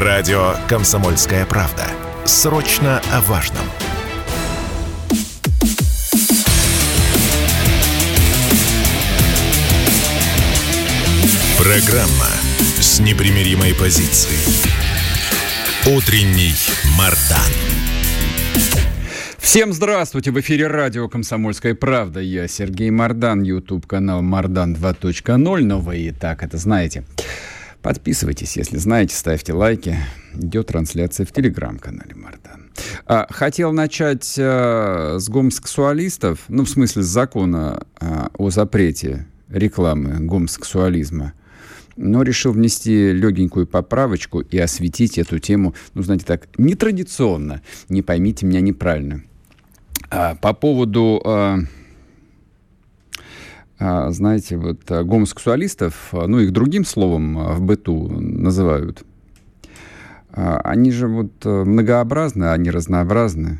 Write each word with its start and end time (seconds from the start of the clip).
Радио 0.00 0.54
«Комсомольская 0.68 1.44
правда». 1.44 1.82
Срочно 2.24 3.02
о 3.12 3.20
важном. 3.20 3.64
Программа 11.58 12.30
с 12.78 13.00
непримиримой 13.00 13.74
позицией. 13.74 14.38
Утренний 15.92 16.54
Мардан. 16.96 17.52
Всем 19.38 19.72
здравствуйте! 19.72 20.30
В 20.30 20.38
эфире 20.38 20.68
радио 20.68 21.08
«Комсомольская 21.08 21.74
правда». 21.74 22.20
Я 22.20 22.46
Сергей 22.46 22.90
Мардан, 22.90 23.42
YouTube-канал 23.42 24.22
«Мардан 24.22 24.76
2.0». 24.76 25.64
Но 25.64 25.80
вы 25.80 25.98
и 25.98 26.12
так 26.12 26.44
это 26.44 26.56
знаете. 26.56 27.02
Подписывайтесь, 27.88 28.58
если 28.58 28.76
знаете, 28.76 29.16
ставьте 29.16 29.54
лайки. 29.54 29.96
Идет 30.34 30.66
трансляция 30.66 31.24
в 31.24 31.32
телеграм-канале 31.32 32.14
Мардан. 32.14 32.70
А, 33.06 33.26
хотел 33.30 33.72
начать 33.72 34.36
а, 34.38 35.16
с 35.18 35.26
гомосексуалистов, 35.30 36.40
ну, 36.48 36.64
в 36.64 36.68
смысле, 36.68 37.02
с 37.02 37.06
закона 37.06 37.86
а, 37.98 38.30
о 38.36 38.50
запрете 38.50 39.26
рекламы 39.48 40.18
гомосексуализма 40.20 41.32
но 41.96 42.22
решил 42.22 42.52
внести 42.52 43.10
легенькую 43.10 43.66
поправочку 43.66 44.40
и 44.40 44.58
осветить 44.58 45.16
эту 45.16 45.38
тему, 45.38 45.74
ну, 45.94 46.02
знаете, 46.02 46.26
так, 46.26 46.46
нетрадиционно. 46.58 47.62
Не 47.88 48.02
поймите 48.02 48.44
меня 48.44 48.60
неправильно. 48.60 49.22
А, 50.10 50.34
по 50.34 50.52
поводу, 50.52 51.22
а, 51.24 51.60
знаете, 53.78 54.56
вот 54.56 54.80
а, 54.90 55.04
гомосексуалистов, 55.04 56.08
а, 56.12 56.26
ну, 56.26 56.40
их 56.40 56.52
другим 56.52 56.84
словом 56.84 57.38
а, 57.38 57.52
в 57.54 57.60
быту 57.60 58.08
называют, 58.08 59.04
а, 60.30 60.60
они 60.64 60.90
же 60.90 61.06
вот 61.08 61.32
а, 61.44 61.64
многообразны, 61.64 62.46
они 62.46 62.70
разнообразны. 62.70 63.58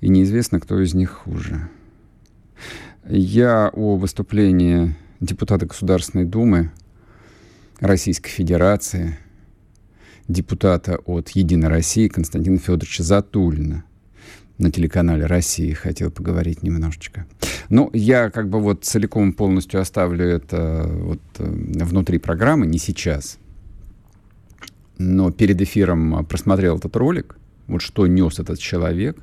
И 0.00 0.08
неизвестно, 0.08 0.60
кто 0.60 0.80
из 0.80 0.94
них 0.94 1.10
хуже. 1.10 1.68
Я 3.08 3.70
о 3.72 3.96
выступлении 3.96 4.94
депутата 5.20 5.66
Государственной 5.66 6.24
Думы 6.24 6.70
Российской 7.80 8.30
Федерации, 8.30 9.18
депутата 10.28 10.98
от 11.06 11.30
«Единой 11.30 11.68
России» 11.68 12.08
Константина 12.08 12.58
Федоровича 12.58 13.02
Затулина 13.02 13.84
на 14.58 14.70
телеканале 14.70 15.26
«Россия» 15.26 15.74
хотел 15.74 16.10
поговорить 16.10 16.62
немножечко. 16.62 17.26
Ну, 17.68 17.90
я 17.92 18.30
как 18.30 18.48
бы 18.48 18.60
вот 18.60 18.84
целиком 18.84 19.32
полностью 19.32 19.80
оставлю 19.80 20.24
это 20.24 20.86
вот 20.88 21.20
э, 21.38 21.44
внутри 21.44 22.18
программы, 22.18 22.66
не 22.66 22.78
сейчас. 22.78 23.38
Но 24.98 25.30
перед 25.30 25.60
эфиром 25.60 26.24
просмотрел 26.24 26.78
этот 26.78 26.96
ролик, 26.96 27.36
вот 27.66 27.82
что 27.82 28.06
нес 28.06 28.38
этот 28.38 28.58
человек, 28.58 29.18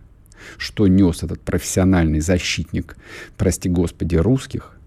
что 0.57 0.87
нес 0.87 1.23
этот 1.23 1.41
профессиональный 1.41 2.19
защитник, 2.19 2.95
прости 3.37 3.69
господи, 3.69 4.15
русских– 4.15 4.77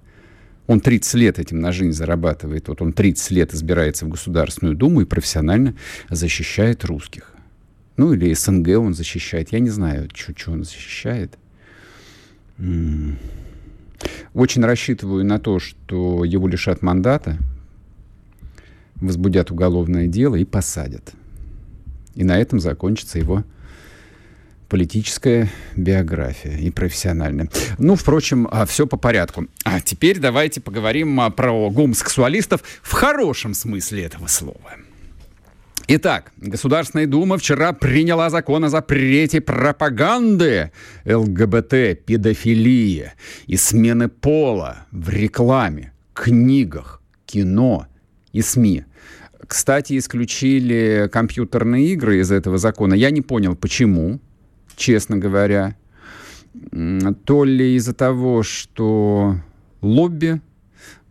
он 0.67 0.81
30 0.81 1.15
лет 1.15 1.39
этим 1.39 1.61
на 1.61 1.73
жизнь 1.73 1.93
зарабатывает. 1.93 2.69
Вот 2.69 2.83
он 2.83 2.93
30 2.93 3.31
лет 3.31 3.55
избирается 3.55 4.05
в 4.05 4.09
Государственную 4.09 4.77
Думу 4.77 5.03
и 5.03 5.05
профессионально 5.05 5.75
защищает 6.11 6.85
русских. 6.85 7.33
Ну, 7.97 8.13
или 8.13 8.33
СНГ 8.33 8.79
он 8.79 8.95
защищает. 8.95 9.53
Я 9.53 9.61
не 9.61 9.71
знаю, 9.71 10.09
что 10.15 10.53
он 10.53 10.65
защищает. 10.65 11.39
Очень 14.35 14.65
рассчитываю 14.65 15.25
на 15.25 15.39
то, 15.39 15.59
что 15.59 16.25
его 16.25 16.47
лишат 16.49 16.83
мандата, 16.83 17.39
возбудят 18.97 19.51
уголовное 19.51 20.07
дело 20.07 20.37
и 20.37 20.45
посадят. 20.45 21.13
И 22.15 22.25
на 22.25 22.39
этом 22.39 22.61
закончится 22.61 23.19
его 23.19 23.45
политическая 24.69 25.51
биография 25.77 26.59
и 26.59 26.71
профессиональная. 26.71 27.49
Ну, 27.79 27.95
впрочем, 27.95 28.49
а, 28.51 28.67
все 28.67 28.87
по 28.87 28.97
порядку. 28.97 29.47
А 29.65 29.81
теперь 29.81 30.19
давайте 30.19 30.61
поговорим 30.61 31.21
а, 31.21 31.31
про 31.31 31.71
гомосексуалистов 31.71 32.63
в 32.83 32.93
хорошем 32.93 33.55
смысле 33.55 34.05
этого 34.05 34.27
слова. 34.27 34.73
Итак, 35.89 36.33
Государственная 36.39 37.07
Дума 37.07 37.39
вчера 37.39 37.73
приняла 37.73 38.29
закон 38.29 38.65
о 38.65 38.69
запрете 38.69 39.41
пропаганды 39.41 40.73
ЛГБТ, 41.05 42.05
педофилии 42.05 43.13
и 43.47 43.57
смены 43.57 44.09
пола 44.09 44.87
в 44.91 45.09
рекламе, 45.11 45.93
книгах, 46.13 47.01
кино 47.25 47.87
и 48.33 48.43
СМИ. 48.43 48.83
Кстати, 49.47 49.97
исключили 49.97 51.09
компьютерные 51.13 51.93
игры 51.93 52.19
из 52.19 52.33
этого 52.33 52.59
закона. 52.59 52.95
Я 52.95 53.11
не 53.13 53.23
понял, 53.23 53.55
почему 53.55 54.19
честно 54.75 55.17
говоря. 55.17 55.77
То 57.25 57.45
ли 57.45 57.77
из-за 57.77 57.95
того, 57.95 58.43
что 58.43 59.37
лобби 59.83 60.41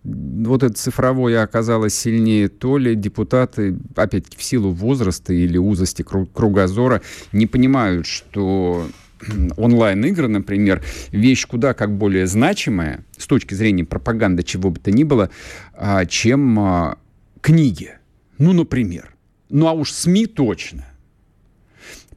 вот 0.05 0.63
это 0.63 0.73
цифровое 0.73 1.41
оказалось 1.41 1.95
сильнее, 1.95 2.47
то 2.47 2.77
ли 2.77 2.95
депутаты, 2.95 3.77
опять-таки, 3.95 4.37
в 4.37 4.43
силу 4.43 4.71
возраста 4.71 5.33
или 5.33 5.57
узости 5.57 6.03
кругозора, 6.03 7.01
не 7.31 7.47
понимают, 7.47 8.05
что 8.05 8.87
онлайн-игры, 9.57 10.27
например, 10.27 10.83
вещь 11.11 11.45
куда 11.47 11.73
как 11.73 11.97
более 11.97 12.27
значимая 12.27 13.03
с 13.17 13.25
точки 13.25 13.53
зрения 13.53 13.85
пропаганды 13.85 14.43
чего 14.43 14.69
бы 14.69 14.79
то 14.79 14.91
ни 14.91 15.03
было, 15.03 15.29
а, 15.73 16.05
чем 16.05 16.59
а, 16.59 16.97
книги. 17.41 17.93
Ну, 18.37 18.53
например. 18.53 19.15
Ну, 19.49 19.67
а 19.67 19.73
уж 19.73 19.91
СМИ 19.91 20.27
точно. 20.27 20.85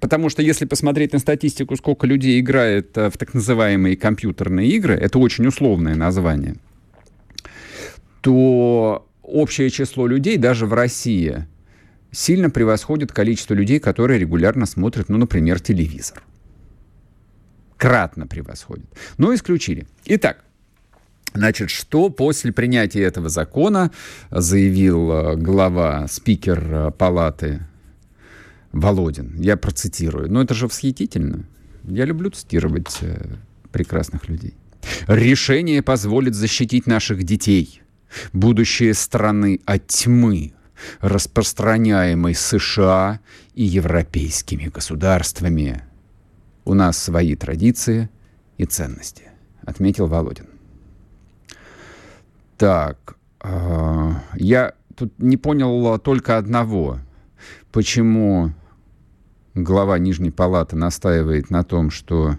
Потому 0.00 0.28
что 0.28 0.42
если 0.42 0.64
посмотреть 0.64 1.12
на 1.12 1.18
статистику, 1.18 1.76
сколько 1.76 2.06
людей 2.06 2.38
играет 2.38 2.96
э, 2.96 3.10
в 3.10 3.18
так 3.18 3.34
называемые 3.34 3.96
компьютерные 3.96 4.68
игры, 4.68 4.94
это 4.94 5.18
очень 5.18 5.46
условное 5.46 5.96
название, 5.96 6.56
то 8.20 9.08
общее 9.22 9.70
число 9.70 10.06
людей 10.06 10.36
даже 10.36 10.66
в 10.66 10.72
России 10.72 11.46
сильно 12.10 12.50
превосходит 12.50 13.12
количество 13.12 13.54
людей, 13.54 13.80
которые 13.80 14.18
регулярно 14.18 14.66
смотрят, 14.66 15.08
ну, 15.08 15.18
например, 15.18 15.60
телевизор. 15.60 16.22
Кратно 17.76 18.26
превосходит. 18.26 18.86
Но 19.18 19.34
исключили. 19.34 19.86
Итак, 20.06 20.44
Значит, 21.34 21.70
что 21.70 22.08
после 22.08 22.52
принятия 22.52 23.02
этого 23.02 23.28
закона 23.28 23.90
заявил 24.30 25.12
э, 25.12 25.36
глава, 25.36 26.08
спикер 26.08 26.64
э, 26.72 26.90
палаты 26.90 27.60
Володин. 28.72 29.36
Я 29.38 29.56
процитирую. 29.56 30.32
Но 30.32 30.42
это 30.42 30.54
же 30.54 30.66
восхитительно. 30.66 31.44
Я 31.84 32.06
люблю 32.06 32.30
цитировать 32.30 32.98
э, 33.02 33.36
прекрасных 33.70 34.28
людей. 34.28 34.54
Решение 35.06 35.82
позволит 35.82 36.34
защитить 36.34 36.86
наших 36.86 37.22
детей, 37.22 37.82
будущее 38.32 38.94
страны 38.94 39.60
от 39.64 39.86
тьмы, 39.86 40.52
распространяемой 41.00 42.34
США 42.34 43.20
и 43.54 43.64
европейскими 43.64 44.66
государствами. 44.66 45.82
У 46.64 46.74
нас 46.74 46.98
свои 46.98 47.34
традиции 47.34 48.08
и 48.56 48.64
ценности, 48.64 49.24
отметил 49.62 50.06
Володин. 50.06 50.46
Так, 52.56 53.16
э, 53.42 54.12
я 54.34 54.74
тут 54.96 55.12
не 55.18 55.36
понял 55.36 55.98
только 55.98 56.36
одного. 56.36 56.98
Почему 57.72 58.52
глава 59.54 59.98
Нижней 59.98 60.30
Палаты 60.30 60.76
настаивает 60.76 61.50
на 61.50 61.62
том, 61.62 61.90
что 61.90 62.36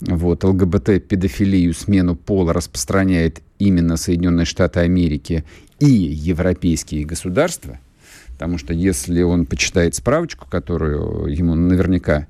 вот, 0.00 0.44
ЛГБТ, 0.44 1.06
педофилию, 1.06 1.72
смену 1.72 2.14
пола 2.14 2.52
распространяет 2.52 3.42
именно 3.66 3.96
Соединенные 3.96 4.44
Штаты 4.44 4.80
Америки 4.80 5.44
и 5.78 5.86
европейские 5.86 7.04
государства, 7.04 7.78
потому 8.32 8.58
что 8.58 8.72
если 8.72 9.22
он 9.22 9.46
почитает 9.46 9.94
справочку, 9.94 10.46
которую 10.48 11.26
ему 11.26 11.54
наверняка 11.54 12.26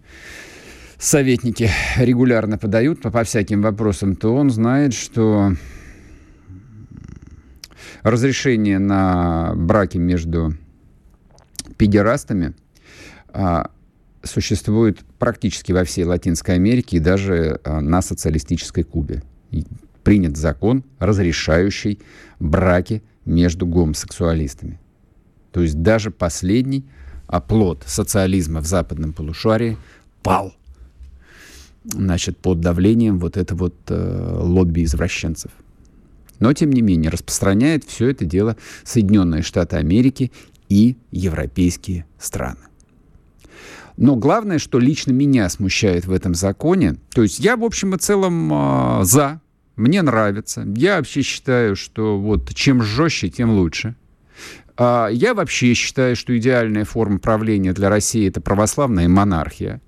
советники 0.98 1.70
регулярно 1.96 2.58
подают 2.58 3.02
по, 3.02 3.10
по 3.10 3.24
всяким 3.24 3.62
вопросам, 3.62 4.16
то 4.16 4.34
он 4.34 4.50
знает, 4.50 4.94
что 4.94 5.52
разрешение 8.02 8.78
на 8.78 9.54
браки 9.56 9.98
между 9.98 10.54
педерастами 11.76 12.54
а, 13.28 13.70
существует 14.22 15.00
практически 15.18 15.72
во 15.72 15.84
всей 15.84 16.04
Латинской 16.04 16.54
Америке 16.54 16.98
и 16.98 17.00
даже 17.00 17.60
а, 17.64 17.80
на 17.80 18.02
социалистической 18.02 18.84
Кубе. 18.84 19.22
И 19.50 19.64
принят 20.04 20.36
закон, 20.36 20.84
разрешающий 20.98 22.00
браки 22.38 23.02
между 23.24 23.66
гомосексуалистами. 23.66 24.78
То 25.50 25.62
есть 25.62 25.82
даже 25.82 26.10
последний 26.10 26.84
оплот 27.26 27.82
социализма 27.86 28.60
в 28.60 28.66
западном 28.66 29.12
полушарии 29.12 29.76
пал 30.22 30.54
значит, 31.84 32.38
под 32.38 32.60
давлением 32.60 33.18
вот 33.18 33.36
это 33.36 33.54
вот 33.54 33.74
э, 33.88 34.36
лобби 34.40 34.84
извращенцев. 34.84 35.50
Но, 36.40 36.52
тем 36.52 36.72
не 36.72 36.82
менее, 36.82 37.10
распространяет 37.10 37.84
все 37.84 38.08
это 38.08 38.24
дело 38.24 38.56
Соединенные 38.84 39.42
Штаты 39.42 39.76
Америки 39.76 40.32
и 40.68 40.96
европейские 41.10 42.06
страны. 42.18 42.58
Но 43.96 44.16
главное, 44.16 44.58
что 44.58 44.80
лично 44.80 45.12
меня 45.12 45.48
смущает 45.48 46.06
в 46.06 46.12
этом 46.12 46.34
законе, 46.34 46.96
то 47.14 47.22
есть 47.22 47.38
я, 47.38 47.56
в 47.56 47.62
общем 47.62 47.94
и 47.94 47.98
целом, 47.98 48.50
э, 48.52 49.04
за, 49.04 49.40
мне 49.76 50.02
нравится. 50.02 50.66
Я 50.76 50.96
вообще 50.96 51.22
считаю, 51.22 51.76
что 51.76 52.18
вот 52.18 52.54
чем 52.54 52.82
жестче, 52.82 53.28
тем 53.28 53.50
лучше. 53.50 53.96
А 54.76 55.08
я 55.08 55.34
вообще 55.34 55.74
считаю, 55.74 56.16
что 56.16 56.36
идеальная 56.36 56.84
форма 56.84 57.18
правления 57.18 57.72
для 57.72 57.88
России 57.88 58.28
это 58.28 58.40
православная 58.40 59.08
монархия. 59.08 59.80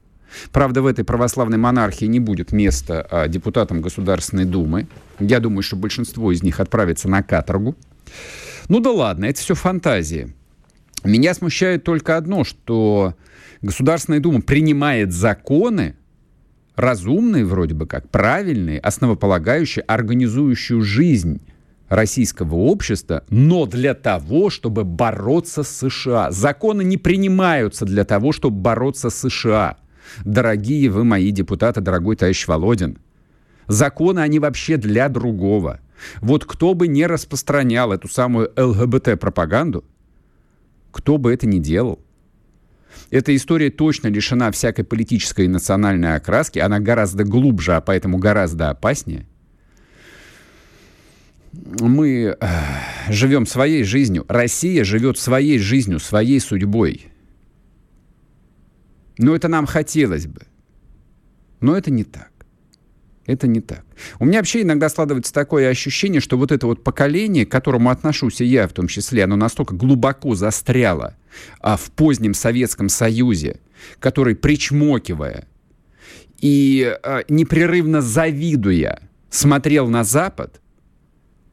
Правда, 0.52 0.82
в 0.82 0.86
этой 0.86 1.04
православной 1.04 1.58
монархии 1.58 2.04
не 2.04 2.20
будет 2.20 2.52
места 2.52 3.06
а, 3.10 3.28
депутатам 3.28 3.80
Государственной 3.80 4.44
Думы. 4.44 4.86
Я 5.18 5.40
думаю, 5.40 5.62
что 5.62 5.76
большинство 5.76 6.30
из 6.30 6.42
них 6.42 6.60
отправится 6.60 7.08
на 7.08 7.22
каторгу. 7.22 7.76
Ну 8.68 8.80
да 8.80 8.90
ладно, 8.90 9.24
это 9.26 9.40
все 9.40 9.54
фантазии. 9.54 10.34
Меня 11.04 11.34
смущает 11.34 11.84
только 11.84 12.16
одно, 12.16 12.44
что 12.44 13.14
Государственная 13.62 14.20
Дума 14.20 14.40
принимает 14.42 15.12
законы, 15.12 15.94
разумные 16.76 17.44
вроде 17.44 17.74
бы 17.74 17.86
как, 17.86 18.08
правильные, 18.10 18.78
основополагающие, 18.78 19.82
организующие 19.82 20.80
жизнь 20.82 21.40
российского 21.88 22.54
общества, 22.54 23.24
но 23.30 23.66
для 23.66 23.94
того, 23.94 24.50
чтобы 24.50 24.84
бороться 24.84 25.62
с 25.62 25.88
США. 25.88 26.30
Законы 26.30 26.82
не 26.82 26.96
принимаются 26.96 27.84
для 27.84 28.04
того, 28.04 28.32
чтобы 28.32 28.58
бороться 28.58 29.10
с 29.10 29.28
США. 29.28 29.76
Дорогие 30.24 30.90
вы 30.90 31.04
мои 31.04 31.30
депутаты, 31.30 31.80
дорогой 31.80 32.16
товарищ 32.16 32.46
Володин, 32.46 32.98
законы, 33.66 34.20
они 34.20 34.38
вообще 34.38 34.76
для 34.76 35.08
другого. 35.08 35.80
Вот 36.20 36.44
кто 36.44 36.74
бы 36.74 36.88
не 36.88 37.06
распространял 37.06 37.92
эту 37.92 38.08
самую 38.08 38.52
ЛГБТ-пропаганду, 38.56 39.84
кто 40.90 41.18
бы 41.18 41.32
это 41.32 41.46
ни 41.46 41.58
делал, 41.58 42.00
эта 43.10 43.34
история 43.34 43.70
точно 43.70 44.08
лишена 44.08 44.50
всякой 44.50 44.84
политической 44.84 45.44
и 45.44 45.48
национальной 45.48 46.16
окраски, 46.16 46.58
она 46.58 46.80
гораздо 46.80 47.24
глубже, 47.24 47.74
а 47.74 47.80
поэтому 47.80 48.18
гораздо 48.18 48.70
опаснее. 48.70 49.26
Мы 51.52 52.36
э, 52.38 52.46
живем 53.08 53.46
своей 53.46 53.84
жизнью, 53.84 54.24
Россия 54.28 54.84
живет 54.84 55.18
своей 55.18 55.58
жизнью, 55.58 56.00
своей 56.00 56.40
судьбой. 56.40 57.06
Но 59.18 59.34
это 59.34 59.48
нам 59.48 59.66
хотелось 59.66 60.26
бы. 60.26 60.42
Но 61.60 61.76
это 61.76 61.90
не 61.90 62.04
так. 62.04 62.35
Это 63.26 63.48
не 63.48 63.60
так. 63.60 63.84
У 64.20 64.24
меня 64.24 64.38
вообще 64.38 64.62
иногда 64.62 64.88
складывается 64.88 65.32
такое 65.32 65.68
ощущение, 65.68 66.20
что 66.20 66.38
вот 66.38 66.52
это 66.52 66.66
вот 66.66 66.84
поколение, 66.84 67.44
к 67.44 67.50
которому 67.50 67.90
отношусь 67.90 68.40
и 68.40 68.44
я 68.44 68.68
в 68.68 68.72
том 68.72 68.86
числе, 68.86 69.24
оно 69.24 69.36
настолько 69.36 69.74
глубоко 69.74 70.34
застряло 70.34 71.16
а, 71.60 71.76
в 71.76 71.90
позднем 71.90 72.34
Советском 72.34 72.88
Союзе, 72.88 73.60
который, 73.98 74.36
причмокивая 74.36 75.48
и 76.40 76.96
а, 77.02 77.22
непрерывно 77.28 78.00
завидуя, 78.00 79.00
смотрел 79.28 79.88
на 79.88 80.04
Запад, 80.04 80.60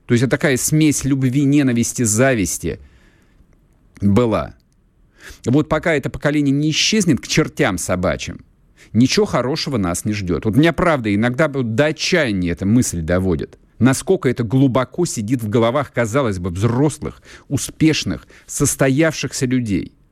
то 0.06 0.14
есть 0.14 0.24
это 0.24 0.32
такая 0.32 0.58
смесь 0.58 1.06
любви, 1.06 1.44
ненависти, 1.44 2.04
зависти 2.04 2.80
была. 4.02 4.56
Вот 5.46 5.70
пока 5.70 5.96
это 5.96 6.10
поколение 6.10 6.54
не 6.54 6.72
исчезнет 6.72 7.22
к 7.22 7.28
чертям 7.28 7.78
собачьим, 7.78 8.46
ничего 8.94 9.26
хорошего 9.26 9.78
нас 9.78 10.06
не 10.06 10.14
ждет. 10.14 10.46
Вот 10.46 10.56
меня, 10.56 10.74
правда, 10.74 11.14
иногда 11.14 11.48
до 11.48 11.86
отчаяния 11.86 12.52
эта 12.52 12.66
мысль 12.66 13.02
доводит. 13.02 13.58
Насколько 13.80 14.30
это 14.30 14.44
глубоко 14.44 15.06
сидит 15.06 15.44
в 15.44 15.50
головах, 15.50 15.92
казалось 15.92 16.40
бы, 16.40 16.52
взрослых, 16.52 17.22
успешных, 17.48 18.28
состоявшихся 18.46 19.46
людей– 19.46 19.98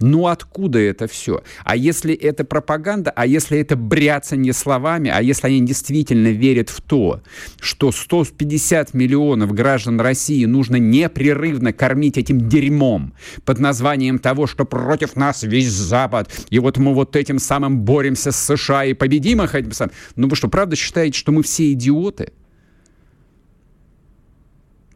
ну 0.00 0.26
откуда 0.26 0.78
это 0.78 1.06
все? 1.06 1.42
А 1.64 1.76
если 1.76 2.14
это 2.14 2.44
пропаганда, 2.44 3.10
а 3.10 3.26
если 3.26 3.58
это 3.58 3.76
бряцание 3.76 4.52
словами, 4.52 5.10
а 5.14 5.22
если 5.22 5.46
они 5.46 5.60
действительно 5.60 6.28
верят 6.28 6.68
в 6.68 6.80
то, 6.80 7.20
что 7.60 7.92
150 7.92 8.92
миллионов 8.94 9.52
граждан 9.52 10.00
России 10.00 10.44
нужно 10.44 10.76
непрерывно 10.76 11.72
кормить 11.72 12.18
этим 12.18 12.48
дерьмом 12.48 13.14
под 13.44 13.58
названием 13.60 14.18
того, 14.18 14.46
что 14.46 14.64
против 14.64 15.16
нас 15.16 15.42
весь 15.42 15.70
Запад, 15.70 16.30
и 16.50 16.58
вот 16.58 16.78
мы 16.78 16.94
вот 16.94 17.16
этим 17.16 17.38
самым 17.38 17.80
боремся 17.80 18.32
с 18.32 18.36
США 18.36 18.84
и 18.84 18.94
победим 18.94 19.42
их 19.42 19.54
этим 19.54 19.72
самым. 19.72 19.94
Ну 20.16 20.28
вы 20.28 20.36
что, 20.36 20.48
правда 20.48 20.76
считаете, 20.76 21.18
что 21.18 21.32
мы 21.32 21.42
все 21.42 21.72
идиоты? 21.72 22.32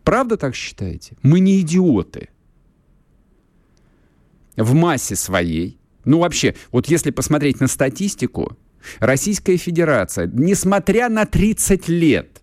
Правда 0.02 0.36
так 0.36 0.54
считаете? 0.54 1.16
Мы 1.22 1.40
не 1.40 1.60
идиоты 1.60 2.30
в 4.58 4.74
массе 4.74 5.16
своей, 5.16 5.78
ну 6.04 6.20
вообще, 6.20 6.54
вот 6.72 6.88
если 6.88 7.10
посмотреть 7.10 7.60
на 7.60 7.68
статистику, 7.68 8.56
Российская 8.98 9.56
Федерация, 9.56 10.30
несмотря 10.32 11.08
на 11.08 11.26
30 11.26 11.88
лет 11.88 12.42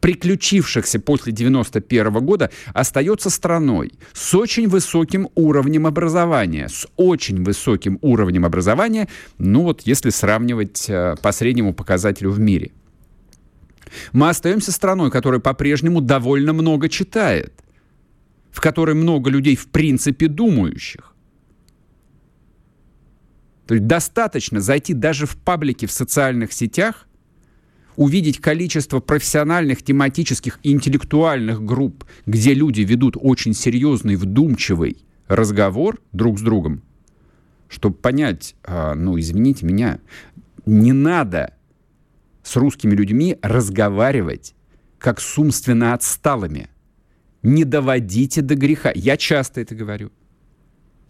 приключившихся 0.00 1.00
после 1.00 1.32
91 1.32 2.12
года, 2.24 2.50
остается 2.72 3.30
страной 3.30 3.92
с 4.12 4.32
очень 4.34 4.68
высоким 4.68 5.28
уровнем 5.34 5.88
образования, 5.88 6.68
с 6.68 6.86
очень 6.96 7.42
высоким 7.42 7.98
уровнем 8.00 8.44
образования, 8.44 9.08
ну 9.38 9.62
вот 9.62 9.82
если 9.82 10.10
сравнивать 10.10 10.88
э, 10.88 11.16
по 11.20 11.32
среднему 11.32 11.74
показателю 11.74 12.30
в 12.30 12.38
мире. 12.38 12.70
Мы 14.12 14.28
остаемся 14.28 14.70
страной, 14.70 15.10
которая 15.10 15.40
по-прежнему 15.40 16.00
довольно 16.00 16.52
много 16.52 16.88
читает– 16.88 17.52
в 18.58 18.60
которой 18.60 18.96
много 18.96 19.30
людей 19.30 19.54
в 19.54 19.68
принципе 19.68 20.26
думающих. 20.26 21.14
То 23.68 23.74
есть 23.74 23.86
достаточно 23.86 24.60
зайти 24.60 24.94
даже 24.94 25.26
в 25.26 25.36
паблики 25.36 25.86
в 25.86 25.92
социальных 25.92 26.52
сетях, 26.52 27.06
увидеть 27.94 28.40
количество 28.40 28.98
профессиональных, 28.98 29.84
тематических 29.84 30.58
интеллектуальных 30.64 31.64
групп, 31.64 32.04
где 32.26 32.52
люди 32.52 32.80
ведут 32.80 33.16
очень 33.16 33.54
серьезный, 33.54 34.16
вдумчивый 34.16 35.04
разговор 35.28 36.00
друг 36.10 36.40
с 36.40 36.42
другом, 36.42 36.82
чтобы 37.68 37.94
понять, 37.94 38.56
а, 38.64 38.96
ну, 38.96 39.20
извините 39.20 39.66
меня, 39.66 40.00
не 40.66 40.92
надо 40.92 41.54
с 42.42 42.56
русскими 42.56 42.96
людьми 42.96 43.38
разговаривать 43.40 44.56
как 44.98 45.20
с 45.20 45.38
умственно 45.38 45.94
отсталыми– 45.94 46.70
не 47.42 47.64
доводите 47.64 48.42
до 48.42 48.54
греха. 48.54 48.92
Я 48.94 49.16
часто 49.16 49.60
это 49.60 49.74
говорю. 49.74 50.10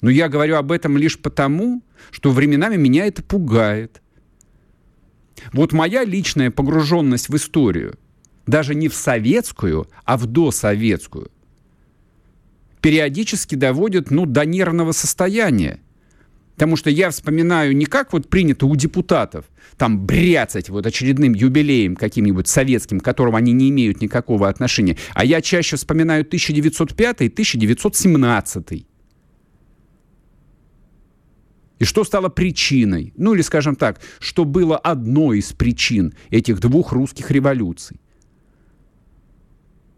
Но 0.00 0.10
я 0.10 0.28
говорю 0.28 0.56
об 0.56 0.70
этом 0.70 0.96
лишь 0.96 1.18
потому, 1.18 1.82
что 2.10 2.30
временами 2.30 2.76
меня 2.76 3.06
это 3.06 3.22
пугает. 3.22 4.02
Вот 5.52 5.72
моя 5.72 6.04
личная 6.04 6.50
погруженность 6.50 7.28
в 7.28 7.36
историю, 7.36 7.98
даже 8.46 8.74
не 8.74 8.88
в 8.88 8.94
советскую, 8.94 9.88
а 10.04 10.16
в 10.16 10.26
досоветскую, 10.26 11.30
периодически 12.80 13.54
доводит 13.54 14.10
ну, 14.10 14.26
до 14.26 14.44
нервного 14.44 14.92
состояния. 14.92 15.80
Потому 16.58 16.74
что 16.74 16.90
я 16.90 17.10
вспоминаю 17.10 17.76
не 17.76 17.86
как 17.86 18.12
вот 18.12 18.28
принято 18.28 18.66
у 18.66 18.74
депутатов, 18.74 19.44
там 19.76 20.04
бряцать 20.04 20.70
вот 20.70 20.86
очередным 20.86 21.32
юбилеем 21.32 21.94
каким-нибудь 21.94 22.48
советским, 22.48 22.98
к 22.98 23.04
которому 23.04 23.36
они 23.36 23.52
не 23.52 23.70
имеют 23.70 24.00
никакого 24.00 24.48
отношения, 24.48 24.96
а 25.14 25.24
я 25.24 25.40
чаще 25.40 25.76
вспоминаю 25.76 26.22
1905 26.22 27.20
и 27.20 27.28
1917. 27.28 28.86
И 31.78 31.84
что 31.84 32.02
стало 32.02 32.28
причиной? 32.28 33.12
Ну 33.16 33.34
или, 33.34 33.42
скажем 33.42 33.76
так, 33.76 34.00
что 34.18 34.44
было 34.44 34.76
одной 34.76 35.38
из 35.38 35.52
причин 35.52 36.12
этих 36.30 36.58
двух 36.58 36.90
русских 36.90 37.30
революций. 37.30 38.00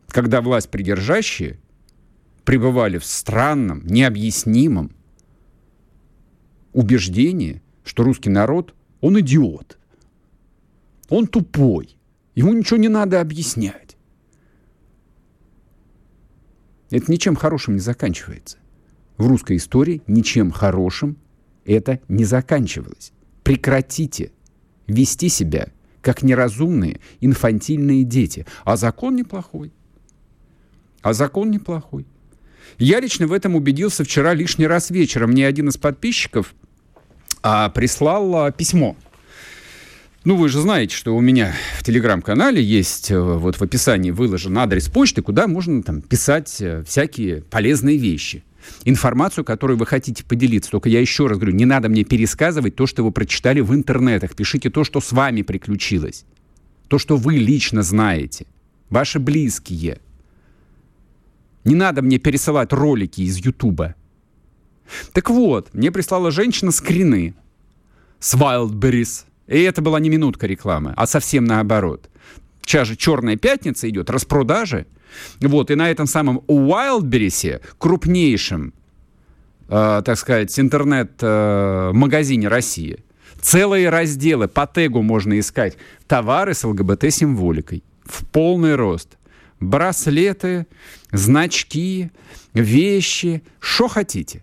Когда 0.09 0.43
власть 0.43 0.69
придержащие 0.69 1.59
пребывали 2.45 2.99
в 2.99 3.07
странном, 3.07 3.87
необъяснимом, 3.87 4.91
убеждение, 6.73 7.63
что 7.85 8.03
русский 8.05 8.31
народ, 8.31 8.75
он 9.01 9.19
идиот. 9.21 9.79
Он 11.09 11.27
тупой. 11.27 11.97
Ему 12.35 12.53
ничего 12.53 12.79
не 12.79 12.89
надо 12.89 13.21
объяснять. 13.21 13.97
Это 16.91 17.11
ничем 17.11 17.37
хорошим 17.37 17.75
не 17.75 17.81
заканчивается. 17.81 18.59
В 19.17 19.27
русской 19.27 19.57
истории 19.57 20.03
ничем 20.07 20.51
хорошим 20.51 21.17
это 21.65 22.01
не 22.09 22.25
заканчивалось. 22.25 23.13
Прекратите 23.43 24.33
вести 24.87 25.29
себя 25.29 25.69
как 26.01 26.23
неразумные, 26.23 27.01
инфантильные 27.21 28.05
дети. 28.05 28.47
А 28.65 28.77
закон 28.77 29.17
неплохой. 29.17 29.73
А 31.03 31.13
закон 31.13 31.51
неплохой. 31.51 32.07
Я 32.79 33.01
лично 33.01 33.27
в 33.27 33.33
этом 33.33 33.57
убедился 33.57 34.05
вчера 34.05 34.35
лишний 34.35 34.67
раз 34.67 34.91
вечером. 34.91 35.31
Мне 35.31 35.47
один 35.47 35.69
из 35.69 35.77
подписчиков 35.77 36.55
а, 37.43 37.69
прислал 37.71 38.37
а, 38.37 38.51
письмо. 38.53 38.97
Ну, 40.25 40.37
вы 40.37 40.51
же 40.51 40.61
знаете, 40.61 40.95
что 40.95 41.17
у 41.17 41.21
меня 41.23 41.55
в 41.79 41.83
телеграм-канале 41.83 42.63
есть, 42.63 43.11
э, 43.11 43.19
вот 43.19 43.57
в 43.57 43.63
описании 43.63 44.11
выложен 44.11 44.59
адрес 44.59 44.89
почты, 44.89 45.23
куда 45.23 45.49
можно 45.49 45.83
там 45.83 46.03
писать 46.03 46.61
э, 46.61 46.85
всякие 46.87 47.41
полезные 47.41 47.97
вещи. 47.97 48.45
Информацию, 48.85 49.47
которую 49.47 49.79
вы 49.79 49.87
хотите 49.87 50.23
поделиться. 50.23 50.71
Только 50.71 50.91
я 50.91 51.01
еще 51.01 51.27
раз 51.27 51.39
говорю, 51.39 51.55
не 51.55 51.65
надо 51.65 51.89
мне 51.89 52.05
пересказывать 52.05 52.77
то, 52.77 52.87
что 52.87 53.03
вы 53.03 53.13
прочитали 53.13 53.61
в 53.61 53.75
интернетах. 53.75 54.35
Пишите 54.35 54.69
то, 54.69 54.85
что 54.85 55.01
с 55.01 55.13
вами 55.13 55.41
приключилось. 55.41 56.27
То, 56.89 56.99
что 56.99 57.17
вы 57.17 57.39
лично 57.39 57.83
знаете. 57.83 58.45
Ваши 58.91 59.21
близкие. 59.21 60.01
Не 61.65 61.75
надо 61.75 62.03
мне 62.03 62.19
пересылать 62.19 62.73
ролики 62.73 63.23
из 63.23 63.37
Ютуба. 63.37 63.95
Так 65.13 65.31
вот, 65.31 65.73
мне 65.75 65.91
прислала 65.91 66.31
женщина 66.31 66.71
скрины 66.73 67.35
с 68.19 68.35
Wildberries 68.35 69.25
и 69.51 69.63
это 69.63 69.83
была 69.83 69.99
не 69.99 70.09
минутка 70.09 70.47
рекламы, 70.47 70.95
а 70.97 71.07
совсем 71.07 71.45
наоборот. 71.45 72.09
Сейчас 72.63 72.87
же 72.87 72.97
«Черная 72.97 73.37
пятница» 73.37 73.89
идет, 73.89 74.09
распродажи. 74.09 74.87
Вот, 75.41 75.73
и 75.73 75.75
на 75.75 75.91
этом 75.91 76.07
самом 76.07 76.39
Wildberries, 76.47 77.61
крупнейшем, 77.79 78.73
э, 79.69 80.03
так 80.05 80.17
сказать, 80.17 80.57
интернет-магазине 80.57 82.47
э, 82.47 82.51
России, 82.51 83.05
целые 83.43 83.91
разделы 83.91 84.47
по 84.47 84.69
тегу 84.69 85.03
можно 85.03 85.37
искать 85.37 85.77
товары 86.07 86.55
с 86.55 86.63
ЛГБТ-символикой 86.63 87.83
в 88.05 88.25
полный 88.27 88.77
рост. 88.77 89.19
Браслеты, 89.61 90.67
значки, 91.13 92.11
вещи, 92.55 93.43
что 93.61 93.89
хотите. 93.89 94.43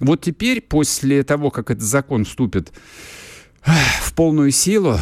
Вот 0.00 0.22
теперь, 0.22 0.60
после 0.60 1.22
того, 1.22 1.50
как 1.50 1.70
этот 1.70 1.84
закон 1.84 2.24
вступит 2.24 2.72
в 3.64 4.14
полную 4.14 4.50
силу 4.50 4.98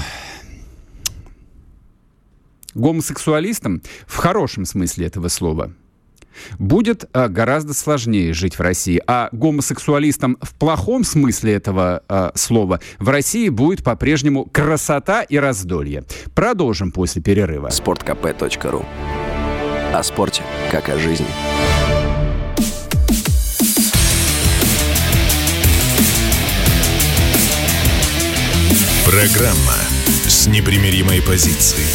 гомосексуалистам, 2.75 3.83
в 4.07 4.17
хорошем 4.17 4.65
смысле 4.65 5.07
этого 5.07 5.29
слова, 5.29 5.73
будет 6.59 7.09
а, 7.13 7.29
гораздо 7.29 7.75
сложнее 7.75 8.33
жить 8.33 8.59
в 8.59 8.61
России. 8.61 9.01
А 9.07 9.29
гомосексуалистам 9.33 10.37
в 10.41 10.55
плохом 10.55 11.05
смысле 11.05 11.55
этого 11.55 12.03
а, 12.09 12.33
слова 12.35 12.81
в 12.99 13.09
России 13.09 13.49
будет 13.49 13.85
по-прежнему 13.85 14.47
красота 14.47 15.23
и 15.23 15.37
раздолье. 15.37 16.05
Продолжим 16.35 16.91
после 16.91 17.23
перерыва. 17.23 17.69
sportkp.ru 17.69 18.85
О 19.95 20.03
спорте, 20.03 20.43
как 20.73 20.89
о 20.89 20.99
жизни. 20.99 21.25
Программа 29.07 29.79
с 30.27 30.49
непримиримой 30.49 31.23
позицией. 31.23 31.87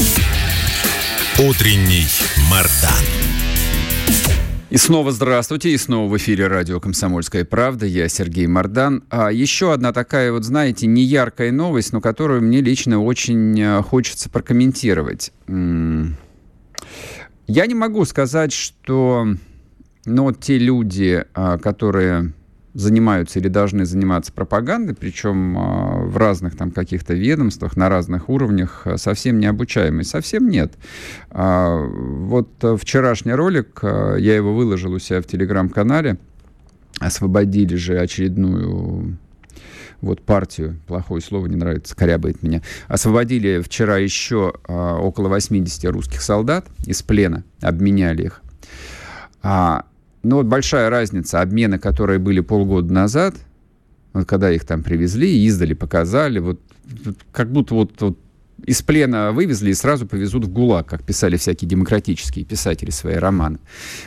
Утренний 1.45 2.07
Мардан. 2.49 3.03
И 4.69 4.77
снова 4.77 5.11
здравствуйте, 5.11 5.71
и 5.71 5.77
снова 5.77 6.09
в 6.09 6.15
эфире 6.15 6.47
радио 6.47 6.79
«Комсомольская 6.79 7.43
правда». 7.43 7.85
Я 7.85 8.07
Сергей 8.07 8.47
Мордан. 8.47 9.03
А 9.09 9.29
еще 9.29 9.73
одна 9.73 9.91
такая, 9.91 10.31
вот 10.31 10.45
знаете, 10.45 10.87
неяркая 10.87 11.51
новость, 11.51 11.91
но 11.91 11.99
которую 11.99 12.43
мне 12.43 12.61
лично 12.61 13.03
очень 13.03 13.61
а, 13.61 13.81
хочется 13.81 14.29
прокомментировать. 14.29 15.33
Я 17.49 17.65
не 17.65 17.73
могу 17.73 18.05
сказать, 18.05 18.53
что 18.53 19.27
ну, 20.05 20.23
вот 20.23 20.39
те 20.39 20.59
люди, 20.59 21.25
а, 21.33 21.57
которые 21.57 22.33
занимаются 22.75 23.39
или 23.39 23.47
должны 23.47 23.85
заниматься 23.85 24.31
пропагандой, 24.31 24.93
причем 24.93 25.57
а, 25.57 25.95
в 26.03 26.15
разных 26.15 26.55
там 26.55 26.69
каких-то 26.69 27.15
ведомствах, 27.15 27.75
на 27.75 27.89
разных 27.89 28.29
уровнях, 28.29 28.83
а, 28.85 28.97
совсем 28.99 29.39
необучаемый. 29.39 30.05
Совсем 30.05 30.47
нет. 30.47 30.73
Вот 31.31 32.49
вчерашний 32.79 33.33
ролик, 33.33 33.79
я 33.81 34.35
его 34.35 34.53
выложил 34.53 34.93
у 34.93 34.99
себя 34.99 35.19
в 35.19 35.25
телеграм-канале, 35.25 36.19
освободили 36.99 37.73
же 37.75 37.97
очередную 37.97 39.17
вот 40.01 40.21
партию, 40.21 40.79
плохое 40.87 41.21
слово 41.21 41.47
не 41.47 41.55
нравится, 41.55 41.95
корябает 41.95 42.43
меня, 42.43 42.61
освободили 42.87 43.61
вчера 43.61 43.97
еще 43.97 44.53
около 44.67 45.27
80 45.29 45.85
русских 45.85 46.21
солдат 46.21 46.65
из 46.85 47.01
плена, 47.01 47.43
обменяли 47.61 48.23
их. 48.25 48.41
Ну 49.43 50.35
вот 50.35 50.45
большая 50.47 50.89
разница, 50.89 51.41
обмены, 51.41 51.79
которые 51.79 52.19
были 52.19 52.41
полгода 52.41 52.93
назад, 52.93 53.35
вот 54.13 54.27
когда 54.27 54.51
их 54.51 54.65
там 54.65 54.83
привезли, 54.83 55.45
издали, 55.45 55.73
показали, 55.73 56.39
вот 56.39 56.59
как 57.31 57.51
будто 57.51 57.75
вот, 57.75 58.01
вот 58.01 58.17
из 58.65 58.81
плена 58.81 59.31
вывезли 59.31 59.71
и 59.71 59.73
сразу 59.73 60.05
повезут 60.07 60.45
в 60.45 60.49
ГУЛАГ, 60.49 60.87
как 60.87 61.03
писали 61.03 61.37
всякие 61.37 61.69
демократические 61.69 62.45
писатели 62.45 62.89
свои 62.89 63.15
романы. 63.15 63.59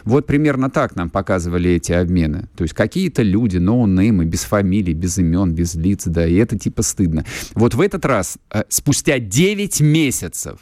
Вот 0.04 0.26
примерно 0.26 0.70
так 0.70 0.96
нам 0.96 1.10
показывали 1.10 1.70
эти 1.70 1.92
обмены. 1.92 2.48
То 2.56 2.64
есть 2.64 2.74
какие-то 2.74 3.22
люди, 3.22 3.58
ноунеймы, 3.58 4.24
без 4.24 4.44
фамилий, 4.44 4.94
без 4.94 5.18
имен, 5.18 5.54
без 5.54 5.74
лиц, 5.74 6.04
да, 6.06 6.26
и 6.26 6.34
это 6.36 6.58
типа 6.58 6.82
стыдно. 6.82 7.24
Вот 7.54 7.74
в 7.74 7.80
этот 7.80 8.04
раз, 8.04 8.38
э, 8.50 8.62
спустя 8.68 9.18
9 9.18 9.80
месяцев, 9.80 10.58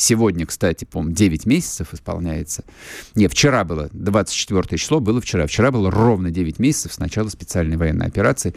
Сегодня, 0.00 0.46
кстати, 0.46 0.84
по-моему, 0.84 1.12
9 1.12 1.44
месяцев 1.46 1.92
исполняется. 1.92 2.62
Не, 3.16 3.26
вчера 3.26 3.64
было, 3.64 3.90
24 3.92 4.78
число 4.78 5.00
было 5.00 5.20
вчера. 5.20 5.48
Вчера 5.48 5.72
было 5.72 5.90
ровно 5.90 6.30
9 6.30 6.60
месяцев 6.60 6.92
с 6.92 7.00
начала 7.00 7.28
специальной 7.28 7.76
военной 7.76 8.06
операции. 8.06 8.54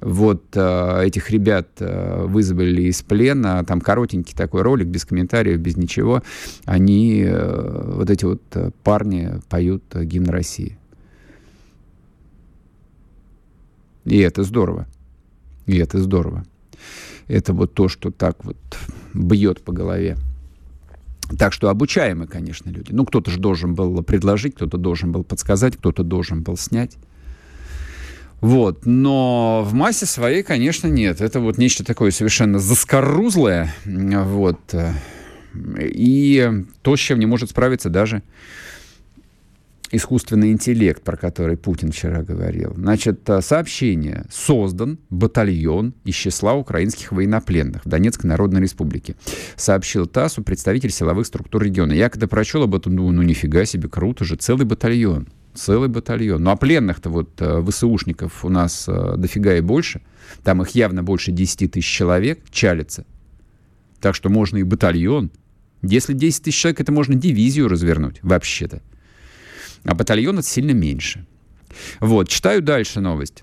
Вот 0.00 0.44
э, 0.54 1.02
этих 1.04 1.32
ребят 1.32 1.66
э, 1.80 2.26
вызвали 2.26 2.82
из 2.82 3.02
плена. 3.02 3.64
Там 3.64 3.80
коротенький 3.80 4.36
такой 4.36 4.62
ролик, 4.62 4.86
без 4.86 5.04
комментариев, 5.04 5.58
без 5.58 5.76
ничего. 5.76 6.22
Они, 6.64 7.24
э, 7.26 7.92
вот 7.96 8.08
эти 8.08 8.24
вот 8.24 8.42
э, 8.52 8.70
парни, 8.84 9.40
поют 9.48 9.82
э, 9.94 10.04
гимн 10.04 10.28
России. 10.28 10.78
И 14.04 14.20
это 14.20 14.44
здорово. 14.44 14.86
И 15.66 15.76
это 15.76 15.98
здорово. 15.98 16.44
Это 17.26 17.52
вот 17.52 17.74
то, 17.74 17.88
что 17.88 18.12
так 18.12 18.44
вот 18.44 18.58
бьет 19.12 19.60
по 19.60 19.72
голове. 19.72 20.16
Так 21.38 21.52
что 21.52 21.68
обучаемые, 21.68 22.28
конечно, 22.28 22.70
люди. 22.70 22.92
Ну, 22.92 23.04
кто-то 23.04 23.30
же 23.30 23.38
должен 23.38 23.74
был 23.74 24.02
предложить, 24.02 24.54
кто-то 24.54 24.76
должен 24.76 25.12
был 25.12 25.24
подсказать, 25.24 25.76
кто-то 25.76 26.02
должен 26.02 26.42
был 26.42 26.56
снять. 26.56 26.96
Вот. 28.40 28.84
Но 28.84 29.62
в 29.64 29.72
массе 29.74 30.06
своей, 30.06 30.42
конечно, 30.42 30.86
нет. 30.86 31.20
Это 31.20 31.40
вот 31.40 31.56
нечто 31.58 31.84
такое 31.84 32.10
совершенно 32.10 32.58
заскорузлое. 32.58 33.74
Вот. 33.84 34.74
И 35.78 36.52
то, 36.82 36.96
с 36.96 37.00
чем 37.00 37.18
не 37.18 37.26
может 37.26 37.50
справиться 37.50 37.88
даже 37.88 38.22
искусственный 39.96 40.52
интеллект, 40.52 41.02
про 41.02 41.16
который 41.16 41.56
Путин 41.56 41.92
вчера 41.92 42.22
говорил. 42.22 42.74
Значит, 42.74 43.28
э, 43.28 43.40
сообщение. 43.40 44.24
Создан 44.30 44.98
батальон 45.10 45.94
из 46.04 46.14
числа 46.14 46.54
украинских 46.54 47.12
военнопленных 47.12 47.84
в 47.84 47.88
Донецкой 47.88 48.28
Народной 48.28 48.60
Республике. 48.60 49.16
Сообщил 49.56 50.06
ТАССу 50.06 50.42
представитель 50.42 50.90
силовых 50.90 51.26
структур 51.26 51.62
региона. 51.62 51.92
Я 51.92 52.08
когда 52.08 52.26
прочел 52.26 52.62
об 52.62 52.74
этом, 52.74 52.96
думаю, 52.96 53.14
ну 53.14 53.22
нифига 53.22 53.64
себе, 53.64 53.88
круто 53.88 54.24
же, 54.24 54.36
целый 54.36 54.66
батальон. 54.66 55.28
Целый 55.54 55.88
батальон. 55.88 56.42
Ну 56.42 56.50
а 56.50 56.56
пленных-то 56.56 57.10
вот 57.10 57.40
э, 57.40 57.62
ВСУшников 57.68 58.44
у 58.44 58.48
нас 58.48 58.86
э, 58.88 59.14
дофига 59.16 59.56
и 59.56 59.60
больше. 59.60 60.02
Там 60.42 60.62
их 60.62 60.70
явно 60.70 61.02
больше 61.02 61.30
10 61.30 61.72
тысяч 61.72 61.86
человек 61.86 62.40
чалится. 62.50 63.06
Так 64.00 64.14
что 64.14 64.28
можно 64.28 64.58
и 64.58 64.62
батальон. 64.62 65.30
Если 65.82 66.14
10 66.14 66.44
тысяч 66.44 66.58
человек, 66.58 66.80
это 66.80 66.92
можно 66.92 67.14
дивизию 67.14 67.68
развернуть 67.68 68.18
вообще-то 68.22 68.82
а 69.84 69.94
батальон 69.94 70.38
это 70.38 70.48
сильно 70.48 70.72
меньше. 70.72 71.26
Вот, 72.00 72.28
читаю 72.28 72.62
дальше 72.62 73.00
новость. 73.00 73.42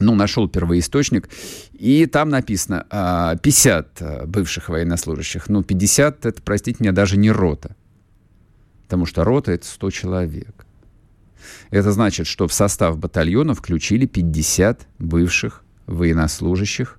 Ну, 0.00 0.14
нашел 0.14 0.48
первоисточник, 0.48 1.28
и 1.72 2.06
там 2.06 2.30
написано 2.30 2.86
50 3.42 4.02
а, 4.02 4.22
а, 4.22 4.26
бывших 4.26 4.68
военнослужащих. 4.68 5.48
Ну, 5.48 5.62
50 5.62 6.26
это, 6.26 6.42
простите 6.42 6.78
меня, 6.80 6.92
даже 6.92 7.16
не 7.16 7.30
рота. 7.30 7.76
Потому 8.84 9.06
что 9.06 9.24
рота 9.24 9.52
это 9.52 9.66
100 9.66 9.90
человек. 9.90 10.66
Это 11.70 11.92
значит, 11.92 12.26
что 12.26 12.48
в 12.48 12.52
состав 12.52 12.98
батальона 12.98 13.54
включили 13.54 14.06
50 14.06 14.86
бывших 14.98 15.62
военнослужащих 15.86 16.98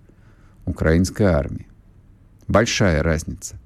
украинской 0.65 1.23
армии. 1.23 1.67
Большая 2.47 3.03
разница. 3.03 3.59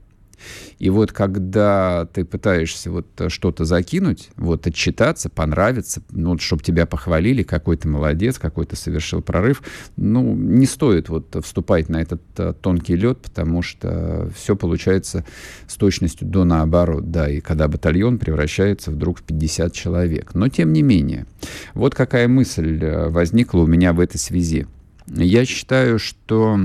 И 0.80 0.90
вот 0.90 1.12
когда 1.12 2.08
ты 2.14 2.26
пытаешься 2.26 2.92
вот 2.92 3.08
что-то 3.30 3.66
закинуть, 3.66 4.30
вот 4.38 4.68
отчитаться, 4.68 5.30
понравиться, 5.30 6.02
ну, 6.12 6.32
вот, 6.32 6.42
чтобы 6.42 6.64
тебя 6.64 6.86
похвалили, 6.86 7.44
какой 7.44 7.78
ты 7.78 7.88
молодец, 7.88 8.38
какой 8.38 8.66
ты 8.66 8.76
совершил 8.76 9.22
прорыв, 9.22 9.64
ну, 9.96 10.36
не 10.36 10.66
стоит 10.66 11.10
вот 11.10 11.36
вступать 11.44 11.90
на 11.90 12.02
этот 12.02 12.22
а, 12.38 12.54
тонкий 12.54 12.96
лед, 12.96 13.20
потому 13.20 13.62
что 13.62 14.30
все 14.36 14.56
получается 14.56 15.26
с 15.68 15.76
точностью 15.76 16.28
до 16.28 16.44
наоборот, 16.44 17.12
да, 17.12 17.30
и 17.30 17.40
когда 17.40 17.68
батальон 17.68 18.20
превращается 18.20 18.92
вдруг 18.92 19.20
в 19.20 19.24
50 19.24 19.74
человек. 19.74 20.36
Но 20.36 20.48
тем 20.50 20.74
не 20.74 20.82
менее, 20.82 21.26
вот 21.74 21.96
какая 21.96 22.28
мысль 22.28 22.84
э, 22.84 23.10
возникла 23.10 23.62
у 23.62 23.68
меня 23.68 23.94
в 23.94 24.00
этой 24.00 24.18
связи. 24.18 24.68
Я 25.08 25.46
считаю, 25.46 26.00
что 26.00 26.60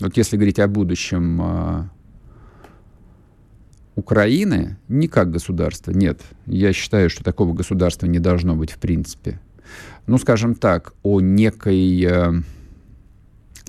Вот 0.00 0.16
если 0.16 0.36
говорить 0.36 0.60
о 0.60 0.68
будущем 0.68 1.90
Украины, 3.98 4.76
не 4.86 5.08
как 5.08 5.32
государства, 5.32 5.90
нет. 5.90 6.20
Я 6.46 6.72
считаю, 6.72 7.10
что 7.10 7.24
такого 7.24 7.52
государства 7.52 8.06
не 8.06 8.20
должно 8.20 8.54
быть 8.54 8.70
в 8.70 8.78
принципе. 8.78 9.40
Ну, 10.06 10.18
скажем 10.18 10.54
так, 10.54 10.94
о 11.02 11.20
некой 11.20 12.04
э, 12.04 12.32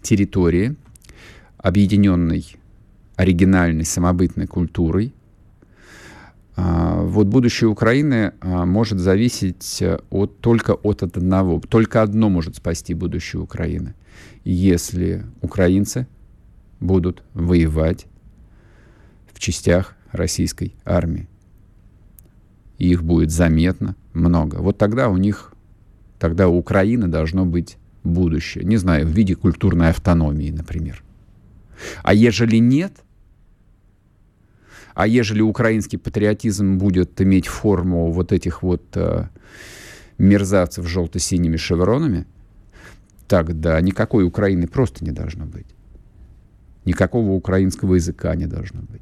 территории, 0.03 0.75
объединенной 1.57 2.45
оригинальной 3.15 3.85
самобытной 3.85 4.45
культурой, 4.45 5.15
а, 6.55 7.01
вот 7.01 7.25
будущее 7.25 7.67
Украины 7.67 8.33
а, 8.39 8.67
может 8.67 8.99
зависеть 8.99 9.81
э, 9.81 9.97
от, 10.11 10.41
только 10.41 10.75
от 10.75 11.01
одного. 11.01 11.59
Только 11.59 12.03
одно 12.03 12.29
может 12.29 12.57
спасти 12.57 12.93
будущее 12.93 13.41
Украины. 13.41 13.95
Если 14.43 15.25
украинцы 15.41 16.05
будут 16.79 17.23
воевать 17.33 18.05
в 19.33 19.39
частях 19.39 19.95
российской 20.11 20.75
армии. 20.85 21.27
И 22.77 22.89
их 22.89 23.03
будет 23.03 23.31
заметно 23.31 23.95
много. 24.13 24.57
Вот 24.57 24.77
тогда 24.77 25.09
у 25.09 25.17
них, 25.17 25.53
тогда 26.17 26.47
у 26.47 26.57
Украины 26.57 27.07
должно 27.07 27.45
быть 27.45 27.77
будущее. 28.03 28.63
Не 28.63 28.77
знаю, 28.77 29.05
в 29.05 29.09
виде 29.09 29.35
культурной 29.35 29.89
автономии, 29.89 30.51
например. 30.51 31.03
А 32.03 32.13
ежели 32.13 32.57
нет– 32.57 32.93
а 34.99 35.07
ежели 35.07 35.39
украинский 35.39 35.97
патриотизм 35.97 36.77
будет 36.77 37.21
иметь 37.21 37.47
форму 37.47 38.11
вот 38.11 38.33
этих 38.33 38.63
вот 38.63 38.83
э, 38.95 39.29
мерзавцев 40.17 40.85
с 40.85 40.89
желто-синими 40.89 41.55
шевронами, 41.55 42.25
тогда 43.25 43.79
никакой 43.79 44.25
Украины 44.25 44.67
просто 44.67 45.05
не 45.05 45.11
должно 45.11 45.45
быть. 45.45 45.67
Никакого 46.83 47.31
украинского 47.31 47.95
языка 47.95 48.35
не 48.35 48.45
должно 48.45 48.81
быть. 48.81 49.01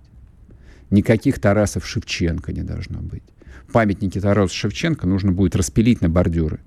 Никаких 0.90 1.40
Тарасов 1.40 1.86
Шевченко 1.86 2.54
не 2.54 2.64
должно 2.64 3.00
быть. 3.00 3.24
Памятники 3.72 4.20
Тарасу 4.20 4.56
Шевченко 4.56 5.08
нужно 5.08 5.32
будет 5.32 5.56
распилить 5.56 6.02
на 6.02 6.10
бордюры. 6.10 6.60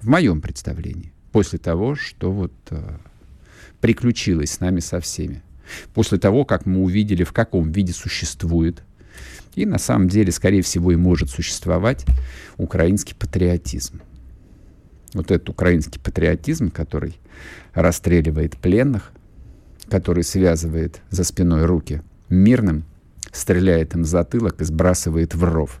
В 0.00 0.08
моем 0.08 0.40
представлении. 0.40 1.12
После 1.32 1.58
того, 1.58 1.94
что 1.94 2.32
вот 2.32 2.52
э, 2.70 2.98
приключилось 3.80 4.52
с 4.52 4.60
нами 4.60 4.80
со 4.80 5.00
всеми 5.00 5.42
после 5.94 6.18
того, 6.18 6.44
как 6.44 6.66
мы 6.66 6.82
увидели, 6.82 7.24
в 7.24 7.32
каком 7.32 7.70
виде 7.70 7.92
существует 7.92 8.82
и 9.54 9.66
на 9.66 9.78
самом 9.78 10.08
деле, 10.08 10.30
скорее 10.30 10.62
всего, 10.62 10.92
и 10.92 10.96
может 10.96 11.30
существовать 11.30 12.06
украинский 12.56 13.16
патриотизм. 13.16 14.00
Вот 15.12 15.30
этот 15.32 15.48
украинский 15.48 16.00
патриотизм, 16.00 16.70
который 16.70 17.18
расстреливает 17.74 18.56
пленных, 18.56 19.10
который 19.90 20.22
связывает 20.22 21.00
за 21.10 21.24
спиной 21.24 21.66
руки 21.66 22.02
мирным, 22.28 22.84
стреляет 23.32 23.94
им 23.94 24.02
в 24.02 24.06
затылок 24.06 24.60
и 24.60 24.64
сбрасывает 24.64 25.34
в 25.34 25.44
ров. 25.44 25.80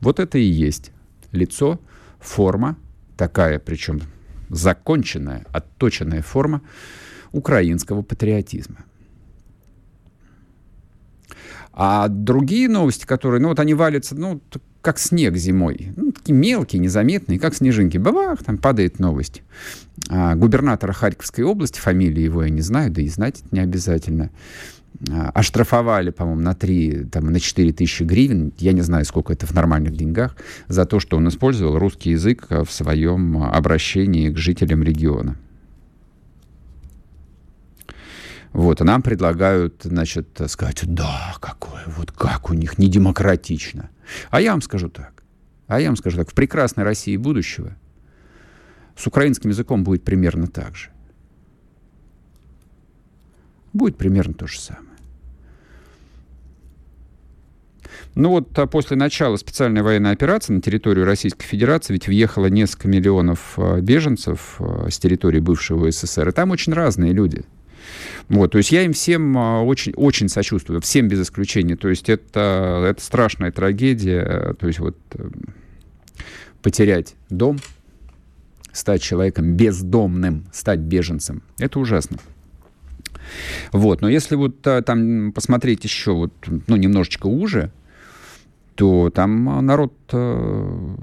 Вот 0.00 0.20
это 0.20 0.38
и 0.38 0.44
есть 0.44 0.92
лицо, 1.32 1.80
форма, 2.20 2.76
такая, 3.16 3.58
причем 3.58 4.00
законченная, 4.48 5.44
отточенная 5.52 6.22
форма 6.22 6.62
украинского 7.32 8.02
патриотизма. 8.02 8.84
А 11.72 12.06
другие 12.06 12.68
новости, 12.68 13.04
которые, 13.04 13.40
ну 13.40 13.48
вот 13.48 13.58
они 13.58 13.74
валятся, 13.74 14.14
ну, 14.14 14.40
как 14.80 14.98
снег 14.98 15.36
зимой. 15.36 15.92
Ну, 15.96 16.12
такие 16.12 16.34
мелкие, 16.34 16.78
незаметные, 16.78 17.40
как 17.40 17.54
снежинки. 17.54 17.98
Бабах, 17.98 18.44
там 18.44 18.58
падает 18.58 19.00
новость. 19.00 19.42
А, 20.08 20.36
губернатора 20.36 20.92
Харьковской 20.92 21.42
области, 21.42 21.80
фамилии 21.80 22.22
его 22.22 22.44
я 22.44 22.50
не 22.50 22.60
знаю, 22.60 22.92
да 22.92 23.02
и 23.02 23.08
знать 23.08 23.40
это 23.40 23.48
не 23.50 23.60
обязательно. 23.60 24.30
А, 25.10 25.30
оштрафовали, 25.30 26.10
по-моему, 26.10 26.40
на 26.40 26.54
3, 26.54 27.04
там, 27.10 27.26
на 27.26 27.40
4 27.40 27.72
тысячи 27.72 28.04
гривен, 28.04 28.52
я 28.58 28.72
не 28.72 28.82
знаю, 28.82 29.04
сколько 29.04 29.32
это 29.32 29.46
в 29.46 29.52
нормальных 29.52 29.96
деньгах, 29.96 30.36
за 30.68 30.86
то, 30.86 31.00
что 31.00 31.16
он 31.16 31.28
использовал 31.28 31.78
русский 31.78 32.10
язык 32.10 32.46
в 32.50 32.70
своем 32.70 33.42
обращении 33.42 34.30
к 34.30 34.38
жителям 34.38 34.82
региона. 34.82 35.36
Вот, 38.52 38.80
а 38.80 38.84
нам 38.84 39.02
предлагают, 39.02 39.80
значит, 39.82 40.40
сказать, 40.46 40.82
да, 40.84 41.34
какое, 41.40 41.82
вот 41.88 42.12
как 42.12 42.50
у 42.50 42.54
них 42.54 42.78
недемократично. 42.78 43.90
А 44.30 44.40
я 44.40 44.52
вам 44.52 44.62
скажу 44.62 44.88
так. 44.88 45.24
А 45.66 45.80
я 45.80 45.88
вам 45.88 45.96
скажу 45.96 46.18
так. 46.18 46.30
В 46.30 46.34
прекрасной 46.34 46.84
России 46.84 47.16
будущего 47.16 47.74
с 48.96 49.08
украинским 49.08 49.50
языком 49.50 49.82
будет 49.82 50.04
примерно 50.04 50.46
так 50.46 50.76
же. 50.76 50.90
Будет 53.74 53.98
примерно 53.98 54.32
то 54.32 54.46
же 54.46 54.58
самое. 54.58 54.86
Ну 58.14 58.30
вот 58.30 58.58
а 58.58 58.66
после 58.66 58.96
начала 58.96 59.36
специальной 59.36 59.82
военной 59.82 60.12
операции 60.12 60.54
на 60.54 60.62
территорию 60.62 61.04
Российской 61.04 61.44
Федерации 61.44 61.92
ведь 61.92 62.06
въехало 62.06 62.46
несколько 62.46 62.88
миллионов 62.88 63.58
а, 63.58 63.80
беженцев 63.80 64.56
а, 64.60 64.88
с 64.88 64.98
территории 64.98 65.40
бывшего 65.40 65.90
СССР. 65.90 66.28
И 66.28 66.32
там 66.32 66.50
очень 66.50 66.72
разные 66.72 67.12
люди– 67.12 67.42
вот, 68.28 68.52
то 68.52 68.58
есть 68.58 68.72
я 68.72 68.82
им 68.82 68.92
всем 68.92 69.36
а, 69.36 69.62
очень, 69.62 69.92
очень 69.94 70.28
сочувствую, 70.28 70.80
всем 70.80 71.08
без 71.08 71.22
исключения. 71.22 71.76
То 71.76 71.88
есть 71.88 72.08
это, 72.08 72.86
это 72.88 73.02
страшная 73.02 73.52
трагедия. 73.52 74.54
То 74.58 74.66
есть 74.66 74.78
вот 74.78 74.96
э, 75.14 75.28
потерять 76.62 77.14
дом, 77.28 77.58
стать 78.72 79.02
человеком 79.02 79.54
бездомным, 79.54 80.46
стать 80.52 80.80
беженцем, 80.80 81.42
это 81.58 81.78
ужасно. 81.78 82.18
Вот, 83.72 84.00
но 84.00 84.08
если 84.08 84.34
вот 84.34 84.66
а, 84.66 84.82
там 84.82 85.32
посмотреть 85.32 85.84
еще 85.84 86.12
вот, 86.12 86.32
ну, 86.66 86.76
немножечко 86.76 87.26
уже, 87.26 87.70
то 88.74 89.10
там 89.10 89.64
народ 89.64 89.94
э, 90.12 90.96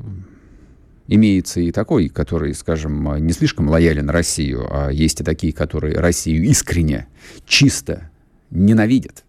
имеется 1.08 1.62
и 1.62 1.72
такой, 1.72 2.10
который, 2.10 2.54
скажем, 2.54 3.26
не 3.26 3.34
слишком 3.34 3.70
лоялен 3.70 4.10
Россию, 4.10 4.68
а 4.70 4.90
есть 4.90 5.22
и 5.22 5.24
такие, 5.24 5.54
которые 5.54 5.98
Россию 5.98 6.44
искренне, 6.44 7.08
чисто 7.46 8.10
ненавидят. 8.50 9.24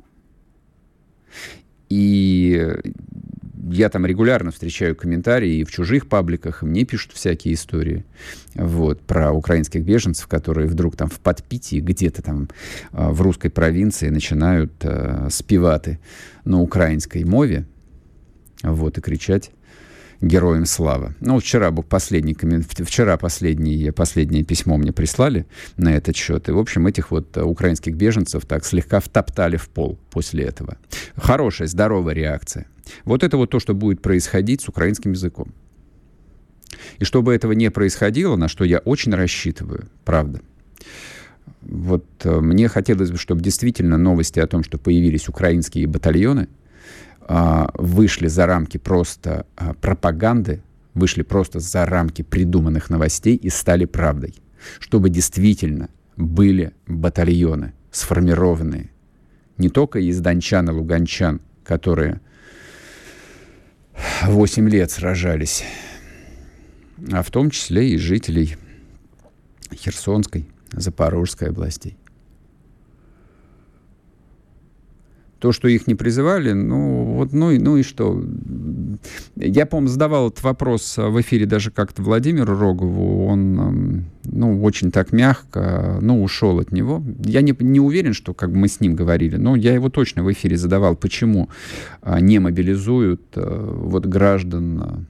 И 1.89 2.75
я 3.71 3.89
там 3.89 4.07
регулярно 4.07 4.51
встречаю 4.51 4.97
комментарии 4.97 5.57
и 5.57 5.65
в 5.65 5.71
чужих 5.71 6.09
пабликах, 6.09 6.63
и 6.63 6.67
мне 6.67 6.85
пишут 6.85 7.13
всякие 7.13 7.55
истории 7.55 8.05
вот, 8.55 9.01
про 9.03 9.33
украинских 9.33 9.83
беженцев, 9.83 10.27
которые 10.27 10.67
вдруг 10.67 10.97
там 10.97 11.09
в 11.09 11.21
подпитии 11.21 11.81
где-то 11.81 12.23
там 12.23 12.49
а, 12.93 13.11
в 13.11 13.23
русской 13.23 13.51
провинции 13.51 14.09
начинают 14.09 14.73
э, 14.83 15.29
спеваты 15.31 15.99
на 16.45 16.61
украинской 16.61 17.25
мове 17.25 17.67
вот, 18.63 18.99
и 18.99 19.01
кричать 19.01 19.51
героям 20.23 20.67
слава. 20.67 21.15
Ну, 21.21 21.39
вчера 21.41 21.71
последний 21.73 22.37
вчера 22.85 23.17
последнее, 23.17 23.93
последнее 23.93 24.45
письмо 24.45 24.77
мне 24.77 24.93
прислали 24.93 25.47
на 25.77 25.95
этот 25.95 26.17
счет. 26.17 26.49
И, 26.49 26.53
в 26.53 26.59
общем, 26.59 26.87
этих 26.87 27.11
вот 27.11 27.37
э, 27.37 27.43
украинских 27.43 27.97
беженцев 27.97 28.47
так 28.47 28.65
слегка 28.65 29.01
втоптали 29.01 29.57
в 29.57 29.69
пол 29.69 29.99
после 30.11 30.45
этого. 30.45 30.77
Хорошая, 31.17 31.69
здоровая 31.69 32.15
реакция. 32.15 32.67
Вот 33.05 33.23
это 33.23 33.37
вот 33.37 33.51
то, 33.51 33.61
что 33.61 33.75
будет 33.75 34.03
происходить 34.03 34.61
с 34.61 34.69
украинским 34.69 35.13
языком. 35.13 35.53
И 36.99 37.05
чтобы 37.05 37.35
этого 37.35 37.53
не 37.53 37.71
происходило, 37.71 38.37
на 38.37 38.49
что 38.49 38.65
я 38.65 38.79
очень 38.79 39.15
рассчитываю, 39.15 39.89
правда, 40.05 40.41
вот 41.61 42.07
э, 42.25 42.41
мне 42.41 42.69
хотелось 42.69 43.11
бы, 43.11 43.19
чтобы 43.19 43.41
действительно 43.41 43.99
новости 43.99 44.41
о 44.41 44.47
том, 44.47 44.65
что 44.65 44.79
появились 44.79 45.29
украинские 45.29 45.87
батальоны– 45.87 46.49
а, 47.29 47.71
вышли 47.75 48.27
за 48.27 48.47
рамки 48.47 48.79
просто 48.79 49.47
а, 49.57 49.75
пропаганды, 49.75 50.63
вышли 50.95 51.23
просто 51.23 51.61
за 51.61 51.87
рамки 51.87 52.23
придуманных 52.23 52.91
новостей 52.91 53.37
и 53.37 53.49
стали 53.49 53.85
правдой. 53.85 54.35
Чтобы 54.79 55.09
действительно 55.09 55.89
были 56.17 56.73
батальоны, 56.87 57.73
сформированные 57.91 58.91
не 59.59 59.69
только 59.69 60.01
из 60.01 60.21
дончан 60.21 60.69
и 60.69 60.73
луганчан, 60.73 61.41
которые 61.65 62.21
8 64.25 64.69
лет 64.69 64.91
сражались, 64.91 65.65
а 67.11 67.23
в 67.23 67.31
том 67.31 67.51
числе 67.51 67.91
и 67.91 67.99
жителей 67.99 68.57
Херсонской, 69.75 70.47
Запорожской 70.73 71.49
областей. 71.49 71.97
То, 75.39 75.51
что 75.51 75.67
их 75.67 75.89
не 75.89 75.97
призывали, 75.97 76.53
ну, 76.53 77.15
вот, 77.15 77.33
ну, 77.33 77.51
ну 77.59 77.77
и 77.77 77.83
что? 77.83 78.23
Я, 79.37 79.67
по-моему, 79.67 79.89
задавал 79.89 80.29
этот 80.29 80.43
вопрос 80.43 80.97
в 80.97 81.21
эфире 81.21 81.47
даже 81.47 81.71
как-то 81.71 82.03
Владимиру 82.03 82.57
Рогову. 82.59 83.27
Он, 83.27 84.07
ну, 84.25 84.63
очень 84.63 84.91
так 84.91 85.13
мягко, 85.13 85.99
ну, 86.01 86.23
ушел 86.23 86.59
от 86.61 86.73
него. 86.73 87.03
Я 87.25 87.43
не, 87.43 87.55
не 87.59 87.81
уверен, 87.81 88.13
что 88.13 88.35
как 88.35 88.51
бы 88.51 88.59
мы 88.59 88.69
с 88.69 88.81
ним 88.81 88.95
говорили, 88.95 89.37
но 89.37 89.57
я 89.57 89.75
его 89.75 89.89
точно 89.89 90.23
в 90.23 90.33
эфире 90.33 90.57
задавал, 90.57 90.97
почему 90.97 91.49
а, 92.01 92.21
не 92.21 92.39
мобилизуют 92.39 93.23
а, 93.37 93.75
вот 93.75 94.07
граждан 94.07 94.83
а, 94.83 95.01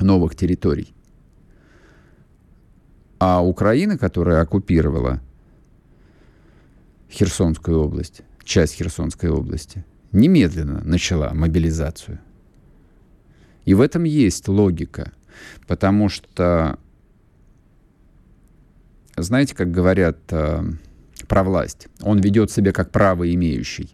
новых 0.00 0.36
территорий. 0.36 0.94
А 3.18 3.44
Украина, 3.44 3.96
которая 3.96 4.42
оккупировала 4.42 5.20
Херсонскую 7.10 7.80
область, 7.80 8.22
часть 8.44 8.74
Херсонской 8.74 9.30
области, 9.30 9.84
немедленно 10.12 10.82
начала 10.84 11.32
мобилизацию. 11.32 12.20
И 13.64 13.74
в 13.74 13.80
этом 13.80 14.04
есть 14.04 14.48
логика, 14.48 15.12
потому 15.66 16.08
что, 16.08 16.78
знаете, 19.16 19.54
как 19.54 19.70
говорят 19.70 20.18
э, 20.30 20.62
про 21.26 21.42
власть, 21.42 21.88
он 22.02 22.20
ведет 22.20 22.50
себя 22.50 22.72
как 22.72 22.90
право 22.90 23.32
имеющий, 23.32 23.88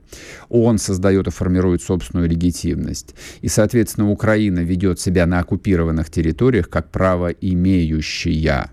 он 0.49 0.79
создает 0.79 1.29
и 1.29 1.31
формирует 1.31 1.83
собственную 1.83 2.29
легитимность, 2.29 3.15
и, 3.41 3.49
соответственно, 3.49 4.11
Украина 4.11 4.61
ведет 4.61 4.99
себя 4.99 5.27
на 5.27 5.39
оккупированных 5.39 6.11
территориях 6.11 6.69
как 6.69 6.91
право 6.91 7.29
имеющая. 7.29 8.71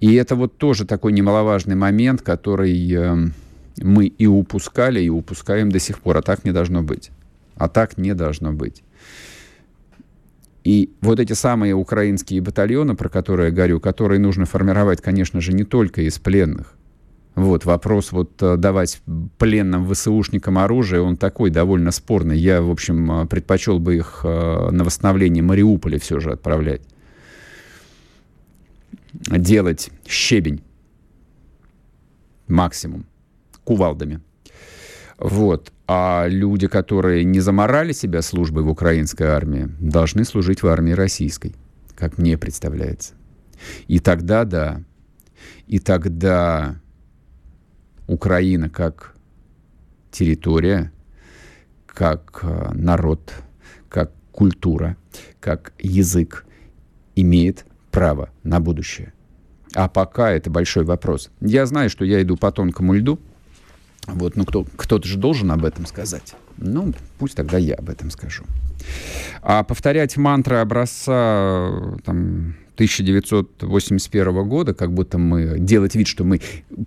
И 0.00 0.14
это 0.14 0.34
вот 0.34 0.56
тоже 0.56 0.86
такой 0.86 1.12
немаловажный 1.12 1.74
момент, 1.74 2.22
который 2.22 2.90
э, 2.90 3.16
мы 3.82 4.06
и 4.06 4.26
упускали, 4.26 5.02
и 5.02 5.10
упускаем 5.10 5.70
до 5.70 5.78
сих 5.78 6.00
пор, 6.00 6.18
а 6.18 6.22
так 6.22 6.44
не 6.44 6.52
должно 6.52 6.82
быть. 6.82 7.10
А 7.56 7.68
так 7.68 7.98
не 7.98 8.14
должно 8.14 8.52
быть. 8.52 8.82
И 10.64 10.92
вот 11.00 11.20
эти 11.20 11.32
самые 11.32 11.74
украинские 11.74 12.42
батальоны, 12.42 12.94
про 12.94 13.08
которые 13.08 13.48
я 13.48 13.54
говорю, 13.54 13.80
которые 13.80 14.18
нужно 14.18 14.44
формировать, 14.44 15.00
конечно 15.00 15.40
же, 15.40 15.52
не 15.52 15.64
только 15.64 16.02
из 16.02 16.18
пленных. 16.18 16.74
Вот 17.34 17.64
вопрос 17.64 18.12
вот 18.12 18.42
э, 18.42 18.56
давать 18.56 19.00
пленным 19.38 19.90
ВСУшникам 19.90 20.58
оружие, 20.58 21.00
он 21.00 21.16
такой 21.16 21.50
довольно 21.50 21.90
спорный. 21.90 22.36
Я, 22.36 22.60
в 22.60 22.70
общем, 22.70 23.10
э, 23.10 23.26
предпочел 23.26 23.78
бы 23.78 23.96
их 23.96 24.20
э, 24.24 24.70
на 24.70 24.84
восстановление 24.84 25.42
Мариуполя 25.42 25.98
все 25.98 26.20
же 26.20 26.32
отправлять. 26.32 26.82
Делать 29.12 29.90
щебень. 30.06 30.62
Максимум. 32.48 33.06
Кувалдами. 33.64 34.20
Вот. 35.20 35.70
А 35.86 36.26
люди, 36.28 36.66
которые 36.66 37.24
не 37.24 37.40
заморали 37.40 37.92
себя 37.92 38.22
службой 38.22 38.62
в 38.62 38.68
украинской 38.68 39.24
армии, 39.24 39.68
должны 39.78 40.24
служить 40.24 40.62
в 40.62 40.66
армии 40.66 40.92
российской, 40.92 41.54
как 41.94 42.16
мне 42.16 42.38
представляется. 42.38 43.14
И 43.86 43.98
тогда, 43.98 44.44
да, 44.44 44.82
и 45.66 45.78
тогда 45.78 46.80
Украина 48.06 48.70
как 48.70 49.14
территория, 50.10 50.90
как 51.86 52.40
э, 52.42 52.70
народ, 52.72 53.34
как 53.90 54.12
культура, 54.32 54.96
как 55.38 55.74
язык 55.78 56.46
имеет 57.14 57.66
право 57.90 58.30
на 58.42 58.58
будущее. 58.58 59.12
А 59.74 59.88
пока 59.88 60.30
это 60.30 60.50
большой 60.50 60.84
вопрос. 60.84 61.30
Я 61.40 61.66
знаю, 61.66 61.90
что 61.90 62.04
я 62.04 62.22
иду 62.22 62.36
по 62.36 62.50
тонкому 62.50 62.94
льду, 62.94 63.20
вот, 64.06 64.36
ну 64.36 64.44
кто, 64.44 64.64
кто-то 64.76 65.06
же 65.06 65.18
должен 65.18 65.50
об 65.50 65.64
этом 65.64 65.86
сказать. 65.86 66.34
Ну, 66.56 66.92
пусть 67.18 67.34
тогда 67.34 67.58
я 67.58 67.74
об 67.74 67.90
этом 67.90 68.10
скажу. 68.10 68.44
А 69.42 69.62
повторять 69.62 70.16
мантры 70.16 70.56
образца 70.56 71.98
там, 72.04 72.54
1981 72.74 74.48
года, 74.48 74.74
как 74.74 74.92
будто 74.92 75.18
мы 75.18 75.58
делать 75.58 75.94
вид, 75.94 76.06
что 76.06 76.24
мы 76.24 76.40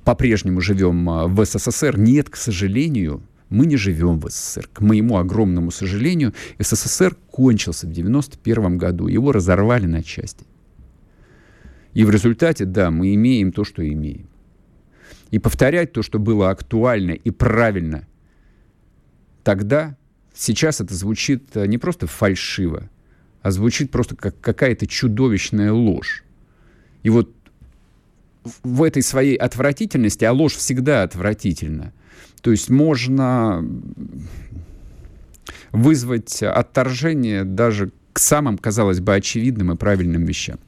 по-прежнему 0.04 0.62
живем 0.62 1.10
а, 1.10 1.28
в 1.28 1.45
СССР, 1.45 1.97
нет, 1.97 2.30
к 2.30 2.36
сожалению, 2.36 3.21
мы 3.49 3.67
не 3.67 3.78
живем 3.78 4.19
в 4.19 4.30
СССР. 4.30 4.67
К 4.73 4.82
моему 4.82 5.17
огромному 5.17 5.69
сожалению, 5.71 6.34
СССР 6.60 7.15
кончился 7.30 7.86
в 7.86 7.91
1991 7.91 8.78
году. 8.78 9.08
Его 9.08 9.32
разорвали 9.32 9.86
на 9.86 10.02
части. 10.02 10.45
И 11.93 12.04
в 12.04 12.10
результате, 12.10 12.65
да, 12.65 12.89
мы 12.89 13.13
имеем 13.13 13.52
то, 13.52 13.63
что 13.63 13.88
имеем 13.88 14.26
и 15.34 15.39
повторять 15.39 15.93
то, 15.93 16.04
что 16.04 16.19
было 16.19 16.52
актуально 16.52 17.13
и 17.13 17.32
правильно 17.32 18.06
тогда, 19.43 19.98
сейчас 20.32 20.80
это 20.80 20.93
звучит 20.93 21.58
э, 21.58 21.65
не 21.65 21.80
просто 21.80 22.06
фальшиво, 22.06 22.88
а 23.41 23.50
звучит 23.50 23.89
просто 23.89 24.15
как 24.15 24.39
какая-то 24.39 24.86
чудовищная 24.86 25.74
ложь. 25.74 26.24
И 27.02 27.10
вот 27.10 27.34
в 28.62 28.84
этой 28.84 29.02
своей 29.02 29.36
отвратительности, 29.36 30.24
а 30.24 30.34
ложь 30.34 30.54
всегда 30.54 31.02
отвратительна, 31.02 31.93
то 32.43 32.52
есть 32.52 32.69
можно 32.69 33.67
вызвать 35.72 36.43
отторжение 36.43 37.43
даже 37.43 37.91
к 38.13 38.19
самым, 38.19 38.60
казалось 38.60 39.00
бы, 39.00 39.15
очевидным 39.15 39.72
и 39.72 39.76
правильным 39.78 40.26
вещам. 40.26 40.60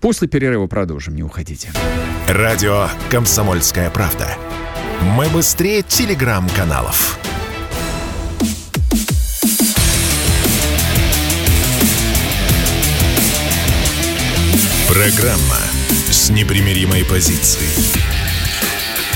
После 0.00 0.28
перерыва 0.28 0.68
продолжим, 0.68 1.16
не 1.16 1.24
уходите. 1.24 1.70
Радио 2.28 2.88
«Комсомольская 3.08 3.88
правда». 3.88 4.26
Мы 5.16 5.28
быстрее 5.28 5.82
телеграм-каналов. 5.82 7.20
Программа 14.88 15.60
с 16.10 16.28
непримиримой 16.30 17.04
позицией. 17.04 17.70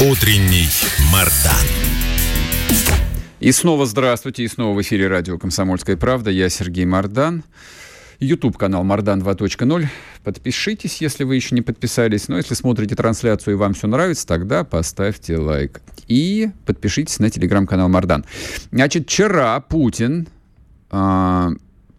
Утренний 0.09 0.69
Мардан. 1.13 1.67
И 3.41 3.51
снова 3.51 3.87
здравствуйте, 3.87 4.45
и 4.45 4.49
снова 4.49 4.77
в 4.77 4.83
эфире 4.83 5.09
радио 5.09 5.37
«Комсомольская 5.37 5.97
правда». 5.97 6.31
Я 6.31 6.49
Сергей 6.49 6.85
Мардан. 6.85 7.43
YouTube-канал 8.21 8.85
Мардан 8.85 9.21
2.0. 9.21 9.89
Подпишитесь, 10.25 11.01
если 11.01 11.25
вы 11.25 11.37
еще 11.37 11.55
не 11.55 11.63
подписались. 11.63 12.29
Но 12.29 12.37
если 12.37 12.55
смотрите 12.55 12.95
трансляцию 12.95 13.55
и 13.55 13.57
вам 13.57 13.75
все 13.75 13.87
нравится, 13.87 14.27
тогда 14.27 14.65
поставьте 14.65 15.37
лайк. 15.39 15.81
И 16.09 16.51
подпишитесь 16.67 17.19
на 17.19 17.31
телеграм-канал 17.31 17.89
Мардан. 17.89 18.25
Значит, 18.71 19.07
вчера 19.07 19.59
Путин 19.61 20.29
э, 20.91 21.51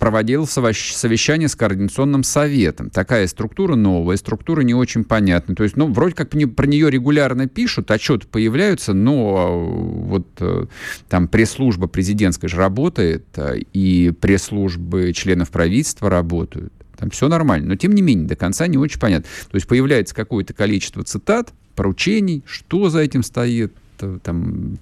проводил 0.01 0.47
совещание 0.47 1.47
с 1.47 1.55
Координационным 1.55 2.23
советом. 2.23 2.89
Такая 2.89 3.27
структура 3.27 3.75
новая, 3.75 4.17
структура 4.17 4.61
не 4.61 4.73
очень 4.73 5.03
понятная. 5.03 5.55
То 5.55 5.61
есть, 5.61 5.77
ну, 5.77 5.93
вроде 5.93 6.15
как 6.15 6.31
про 6.31 6.65
нее 6.65 6.89
регулярно 6.89 7.47
пишут, 7.47 7.91
отчеты 7.91 8.25
появляются, 8.25 8.93
но 8.93 9.35
а, 9.37 9.49
вот 9.51 10.27
э, 10.39 10.65
там 11.07 11.27
пресс-служба 11.27 11.85
президентская 11.85 12.49
же 12.49 12.57
работает, 12.57 13.25
а, 13.35 13.53
и 13.53 14.09
пресс-службы 14.09 15.13
членов 15.13 15.51
правительства 15.51 16.09
работают. 16.09 16.73
Там 17.01 17.09
все 17.09 17.27
нормально. 17.27 17.69
Но, 17.69 17.75
тем 17.75 17.93
не 17.93 18.03
менее, 18.03 18.27
до 18.27 18.35
конца 18.35 18.67
не 18.67 18.77
очень 18.77 18.99
понятно. 18.99 19.27
То 19.49 19.55
есть 19.55 19.67
появляется 19.67 20.13
какое-то 20.13 20.53
количество 20.53 21.03
цитат, 21.03 21.51
поручений, 21.75 22.43
что 22.45 22.91
за 22.91 22.99
этим 22.99 23.23
стоит, 23.23 23.73
э, 24.01 24.19
там, 24.21 24.77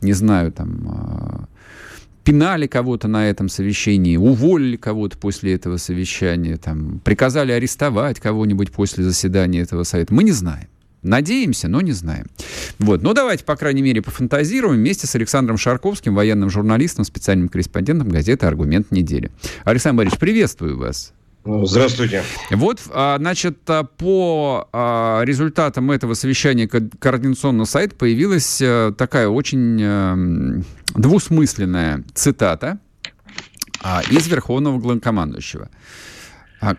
не 0.00 0.12
знаю, 0.12 0.52
там 0.52 0.86
а, 0.86 1.44
пинали 2.22 2.68
кого-то 2.68 3.08
на 3.08 3.28
этом 3.28 3.48
совещании, 3.48 4.16
уволили 4.16 4.76
кого-то 4.76 5.18
после 5.18 5.54
этого 5.54 5.78
совещания, 5.78 6.58
там, 6.58 7.00
приказали 7.02 7.50
арестовать 7.50 8.20
кого-нибудь 8.20 8.70
после 8.70 9.02
заседания 9.02 9.60
этого 9.60 9.82
совета. 9.82 10.14
Мы 10.14 10.22
не 10.22 10.30
знаем. 10.32 10.68
Надеемся, 11.02 11.66
но 11.66 11.80
не 11.80 11.90
знаем. 11.90 12.26
Вот. 12.78 13.02
Но 13.02 13.14
давайте, 13.14 13.44
по 13.44 13.56
крайней 13.56 13.82
мере, 13.82 14.00
пофантазируем 14.00 14.76
вместе 14.76 15.08
с 15.08 15.14
Александром 15.16 15.58
Шарковским, 15.58 16.14
военным 16.14 16.50
журналистом, 16.50 17.04
специальным 17.04 17.48
корреспондентом 17.48 18.10
газеты 18.10 18.46
«Аргумент 18.46 18.92
недели». 18.92 19.32
Александр 19.64 19.98
Борисович, 19.98 20.20
приветствую 20.20 20.78
вас. 20.78 21.12
Здравствуйте. 21.44 22.22
Вот, 22.50 22.80
а, 22.90 23.18
значит, 23.18 23.58
а, 23.68 23.84
по 23.84 24.66
а, 24.72 25.22
результатам 25.24 25.90
этого 25.90 26.14
совещания 26.14 26.66
координационного 26.66 27.66
сайта 27.66 27.94
появилась 27.94 28.62
э, 28.62 28.94
такая 28.96 29.28
очень 29.28 29.78
э, 29.80 30.62
двусмысленная 30.94 32.04
цитата 32.14 32.78
из 34.10 34.26
Верховного 34.26 34.78
главнокомандующего. 34.78 35.68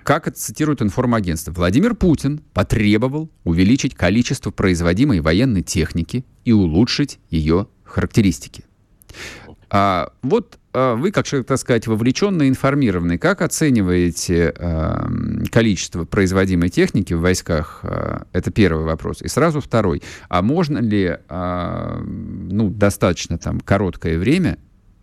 Как 0.03 0.27
это 0.27 0.35
цитирует 0.39 0.81
информагентство? 0.81 1.51
Владимир 1.51 1.93
Путин 1.93 2.39
потребовал 2.51 3.29
увеличить 3.43 3.93
количество 3.93 4.49
производимой 4.49 5.19
военной 5.19 5.61
техники 5.61 6.25
и 6.45 6.51
улучшить 6.51 7.19
ее 7.29 7.67
характеристики. 7.83 8.63
А, 9.69 10.11
вот 10.21 10.57
а, 10.73 10.95
вы, 10.95 11.11
как 11.11 11.25
человек, 11.25 11.47
так 11.47 11.57
сказать, 11.57 11.87
вовлеченный, 11.87 12.49
информированный, 12.49 13.17
как 13.17 13.41
оцениваете 13.41 14.53
а, 14.57 15.09
количество 15.51 16.05
производимой 16.05 16.69
техники 16.69 17.13
в 17.13 17.21
войсках? 17.21 17.79
А, 17.83 18.25
это 18.33 18.51
первый 18.51 18.85
вопрос. 18.85 19.21
И 19.21 19.27
сразу 19.27 19.61
второй. 19.61 20.03
А 20.29 20.41
можно 20.41 20.79
ли, 20.79 21.17
а, 21.29 22.01
ну, 22.03 22.69
достаточно 22.69 23.37
там 23.37 23.59
короткое 23.59 24.19
время, 24.19 24.57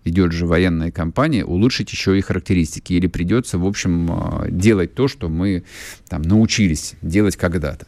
идет 0.05 0.33
же 0.33 0.47
военная 0.47 0.91
кампания, 0.91 1.45
улучшить 1.45 1.91
еще 1.91 2.19
и 2.19 2.21
характеристики? 2.21 2.93
Или 2.93 3.07
придется, 3.07 3.59
в 3.59 3.67
общем, 3.67 4.11
а, 4.11 4.47
делать 4.49 4.95
то, 4.95 5.09
что 5.09 5.29
мы 5.29 5.65
там 6.09 6.23
научились 6.23 6.95
делать 7.03 7.37
когда-то? 7.37 7.87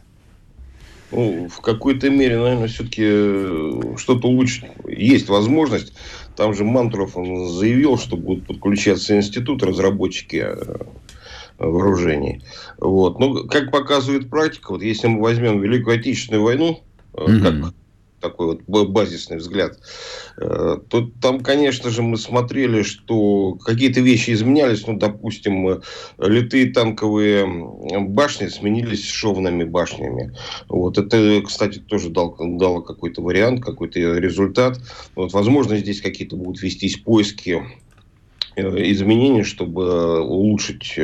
Ну, 1.15 1.49
в 1.49 1.61
какой-то 1.61 2.11
мере, 2.11 2.39
наверное, 2.39 2.67
все-таки 2.67 3.05
э, 3.05 3.81
что-то 3.99 4.29
улучшить. 4.29 4.65
Есть 4.89 5.29
возможность. 5.29 5.93
Там 6.37 6.55
же 6.55 6.65
Мантуров 6.65 7.17
он 7.17 7.49
заявил, 7.49 7.97
что 7.97 8.17
будут 8.17 8.47
подключаться 8.47 9.17
институт, 9.17 9.63
разработчики 9.63 10.45
э, 10.47 10.77
вооружений. 11.59 12.43
Вот. 12.79 13.19
Но, 13.21 13.45
как 13.45 13.71
показывает 13.71 14.31
практика, 14.31 14.73
вот 14.73 14.83
если 14.83 15.07
мы 15.07 15.21
возьмем 15.23 15.61
Великую 15.61 15.99
Отечественную 15.99 16.43
войну, 16.43 16.81
mm-hmm. 17.13 17.41
как 17.41 17.75
такой 18.25 18.59
вот 18.67 18.89
базисный 18.89 19.37
взгляд. 19.37 19.79
Э, 20.39 20.79
то 20.89 21.11
там, 21.21 21.41
конечно 21.41 21.91
же, 21.91 22.03
мы 22.03 22.17
смотрели, 22.17 22.83
что 22.83 23.55
какие-то 23.65 24.01
вещи 24.01 24.31
изменялись. 24.31 24.87
Ну, 24.87 24.97
допустим, 24.97 25.83
литые 26.19 26.73
танковые 26.73 27.47
башни 28.01 28.49
сменились 28.49 29.07
шовными 29.07 29.65
башнями. 29.65 30.37
Вот 30.69 30.99
это, 30.99 31.43
кстати, 31.43 31.79
тоже 31.79 32.09
дал, 32.09 32.37
дало 32.39 32.81
какой-то 32.81 33.23
вариант, 33.23 33.63
какой-то 33.63 33.99
результат. 34.19 34.79
Вот, 35.15 35.33
возможно, 35.33 35.77
здесь 35.77 36.01
какие-то 36.01 36.37
будут 36.37 36.63
вестись 36.63 36.97
поиски 36.97 37.63
изменений, 38.57 39.43
чтобы 39.43 40.23
улучшить 40.23 40.95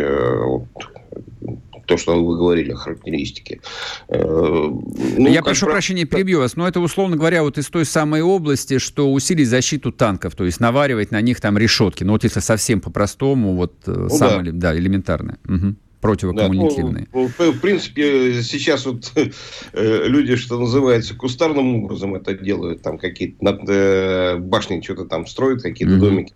то, 1.90 1.96
что 1.96 2.24
вы 2.24 2.36
говорили, 2.36 2.72
характеристики. 2.72 3.60
Э, 4.08 4.16
ну, 4.16 5.28
Я 5.28 5.42
прошу 5.42 5.66
про... 5.66 5.72
прощения, 5.72 6.04
перебью 6.04 6.38
вас, 6.38 6.54
но 6.54 6.68
это, 6.68 6.78
условно 6.78 7.16
говоря, 7.16 7.42
вот 7.42 7.58
из 7.58 7.66
той 7.66 7.84
самой 7.84 8.22
области, 8.22 8.78
что 8.78 9.12
усилить 9.12 9.48
защиту 9.48 9.90
танков, 9.90 10.36
то 10.36 10.44
есть 10.44 10.60
наваривать 10.60 11.10
на 11.10 11.20
них 11.20 11.40
там 11.40 11.58
решетки. 11.58 12.04
Ну, 12.04 12.12
вот 12.12 12.22
если 12.22 12.38
совсем 12.38 12.80
по-простому, 12.80 13.56
вот 13.56 13.74
э, 13.86 13.90
ну, 13.90 14.08
самое 14.08 14.52
да. 14.52 14.70
Да, 14.70 14.78
элементарное. 14.78 15.38
Угу 15.48 15.74
противокоммуникативные. 16.00 17.08
Да, 17.12 17.28
ну, 17.38 17.52
в 17.52 17.60
принципе, 17.60 18.42
сейчас 18.42 18.86
вот 18.86 19.12
э, 19.14 20.06
люди, 20.06 20.36
что 20.36 20.58
называется, 20.58 21.14
кустарным 21.14 21.84
образом 21.84 22.14
это 22.14 22.34
делают, 22.34 22.82
там 22.82 22.98
какие-то 22.98 23.44
над 23.44 23.60
э, 23.68 24.36
башни 24.38 24.80
что-то 24.80 25.04
там 25.04 25.26
строят, 25.26 25.62
какие-то 25.62 25.94
mm-hmm. 25.94 25.98
домики. 25.98 26.34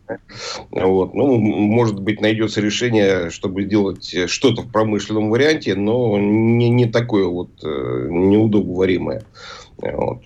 Вот. 0.71 1.15
Ну, 1.15 1.39
может 1.39 2.01
быть, 2.01 2.21
найдется 2.21 2.61
решение, 2.61 3.31
чтобы 3.31 3.65
сделать 3.65 4.15
что-то 4.29 4.63
в 4.63 4.71
промышленном 4.71 5.31
варианте, 5.31 5.75
но 5.75 6.19
не, 6.19 6.69
не 6.69 6.87
такое 6.87 7.27
вот 7.27 7.51
э, 7.65 8.09
неудобоваримое. 8.11 9.25
Вот. 9.79 10.23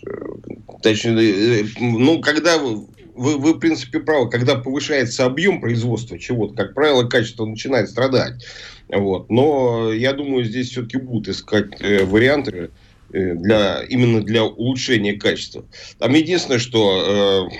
Точнее, 0.82 1.66
ну, 1.80 2.20
когда 2.20 2.58
вы, 2.58 2.86
вы, 3.14 3.38
вы, 3.38 3.54
в 3.54 3.58
принципе, 3.58 4.00
правы, 4.00 4.30
когда 4.30 4.56
повышается 4.56 5.24
объем 5.24 5.60
производства 5.60 6.18
чего-то, 6.18 6.54
как 6.54 6.74
правило, 6.74 7.04
качество 7.04 7.44
начинает 7.44 7.90
страдать. 7.90 8.44
Вот. 8.88 9.30
Но 9.30 9.92
я 9.92 10.12
думаю, 10.12 10.44
здесь 10.44 10.70
все-таки 10.70 10.98
будут 10.98 11.28
искать 11.28 11.80
э, 11.80 12.04
варианты 12.04 12.70
э, 13.12 13.34
для, 13.34 13.82
именно 13.88 14.22
для 14.22 14.44
улучшения 14.44 15.14
качества. 15.14 15.64
Там 15.98 16.14
единственное, 16.14 16.58
что... 16.58 17.48
Э, 17.50 17.56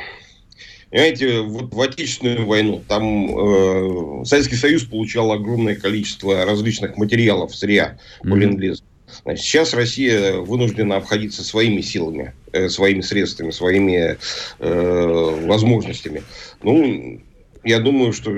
Понимаете, 0.90 1.40
вот 1.42 1.74
в 1.74 1.80
Отечественную 1.82 2.46
войну 2.46 2.82
там 2.88 4.22
э, 4.22 4.24
Советский 4.24 4.56
Союз 4.56 4.84
получал 4.84 5.32
огромное 5.32 5.74
количество 5.74 6.46
различных 6.46 6.96
материалов, 6.96 7.54
сырья 7.54 7.98
mm-hmm. 8.24 8.80
Значит, 9.24 9.44
сейчас 9.44 9.74
Россия 9.74 10.34
вынуждена 10.34 10.96
обходиться 10.96 11.44
своими 11.44 11.80
силами, 11.80 12.32
э, 12.52 12.68
своими 12.68 13.00
средствами, 13.00 13.50
своими 13.50 14.16
э, 14.58 15.46
возможностями. 15.46 16.22
Ну, 16.62 17.20
я 17.64 17.80
думаю, 17.80 18.12
что 18.12 18.30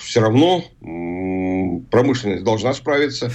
все 0.00 0.20
равно 0.20 0.62
промышленность 1.90 2.44
должна 2.44 2.74
справиться. 2.74 3.30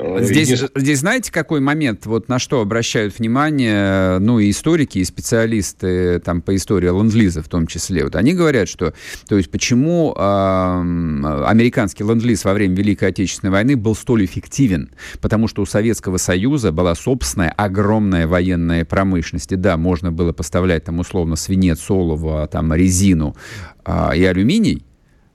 Э, 0.00 0.22
здесь, 0.22 0.64
здесь 0.74 0.98
знаете, 1.00 1.30
какой 1.30 1.60
момент, 1.60 2.06
вот 2.06 2.28
на 2.28 2.38
что 2.38 2.60
обращают 2.60 3.18
внимание, 3.18 4.18
ну, 4.18 4.38
и 4.38 4.50
историки, 4.50 4.98
и 4.98 5.04
специалисты 5.04 6.20
там 6.20 6.40
по 6.40 6.56
истории 6.56 6.88
ленд-лиза 6.88 7.42
в 7.42 7.48
том 7.48 7.66
числе. 7.66 8.04
Вот 8.04 8.16
они 8.16 8.32
говорят, 8.32 8.68
что, 8.68 8.94
то 9.28 9.36
есть, 9.36 9.50
почему 9.50 10.14
э, 10.16 10.20
американский 10.20 12.04
ленд-лиз 12.04 12.44
во 12.44 12.54
время 12.54 12.74
Великой 12.76 13.10
Отечественной 13.10 13.52
войны 13.52 13.76
был 13.76 13.94
столь 13.94 14.24
эффективен? 14.24 14.90
Потому 15.20 15.48
что 15.48 15.62
у 15.62 15.66
Советского 15.66 16.16
Союза 16.16 16.72
была 16.72 16.94
собственная 16.94 17.50
огромная 17.50 18.26
военная 18.26 18.84
промышленность. 18.84 19.52
И 19.52 19.56
да, 19.56 19.76
можно 19.76 20.10
было 20.10 20.32
поставлять 20.32 20.84
там 20.84 20.98
условно 20.98 21.36
свинец, 21.36 21.90
олово, 21.90 22.46
там 22.46 22.72
резину 22.72 23.36
э, 23.84 24.16
и 24.16 24.24
алюминий, 24.24 24.84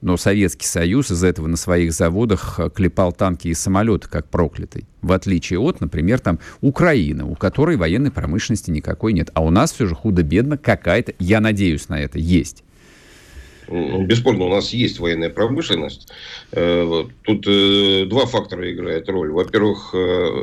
но 0.05 0.17
Советский 0.17 0.67
Союз 0.67 1.09
из 1.09 1.23
этого 1.23 1.47
на 1.47 1.57
своих 1.57 1.91
заводах 1.91 2.59
э, 2.59 2.69
клепал 2.69 3.11
танки 3.11 3.47
и 3.47 3.55
самолеты, 3.55 4.07
как 4.07 4.29
проклятый. 4.29 4.85
В 5.01 5.11
отличие 5.11 5.59
от, 5.59 5.81
например, 5.81 6.19
там 6.19 6.39
Украины, 6.61 7.23
у 7.23 7.33
которой 7.33 7.75
военной 7.75 8.11
промышленности 8.11 8.69
никакой 8.69 9.13
нет. 9.13 9.31
А 9.33 9.43
у 9.43 9.49
нас 9.49 9.73
все 9.73 9.87
же 9.87 9.95
худо-бедно 9.95 10.59
какая-то, 10.59 11.15
я 11.17 11.41
надеюсь 11.41 11.89
на 11.89 11.99
это, 11.99 12.19
есть. 12.19 12.63
Ну, 13.67 14.05
бесспорно, 14.05 14.45
у 14.45 14.49
нас 14.49 14.73
есть 14.73 14.99
военная 14.99 15.31
промышленность. 15.31 16.07
Э, 16.51 17.05
тут 17.23 17.47
э, 17.47 18.05
два 18.05 18.27
фактора 18.27 18.71
играют 18.71 19.09
роль. 19.09 19.31
Во-первых, 19.31 19.95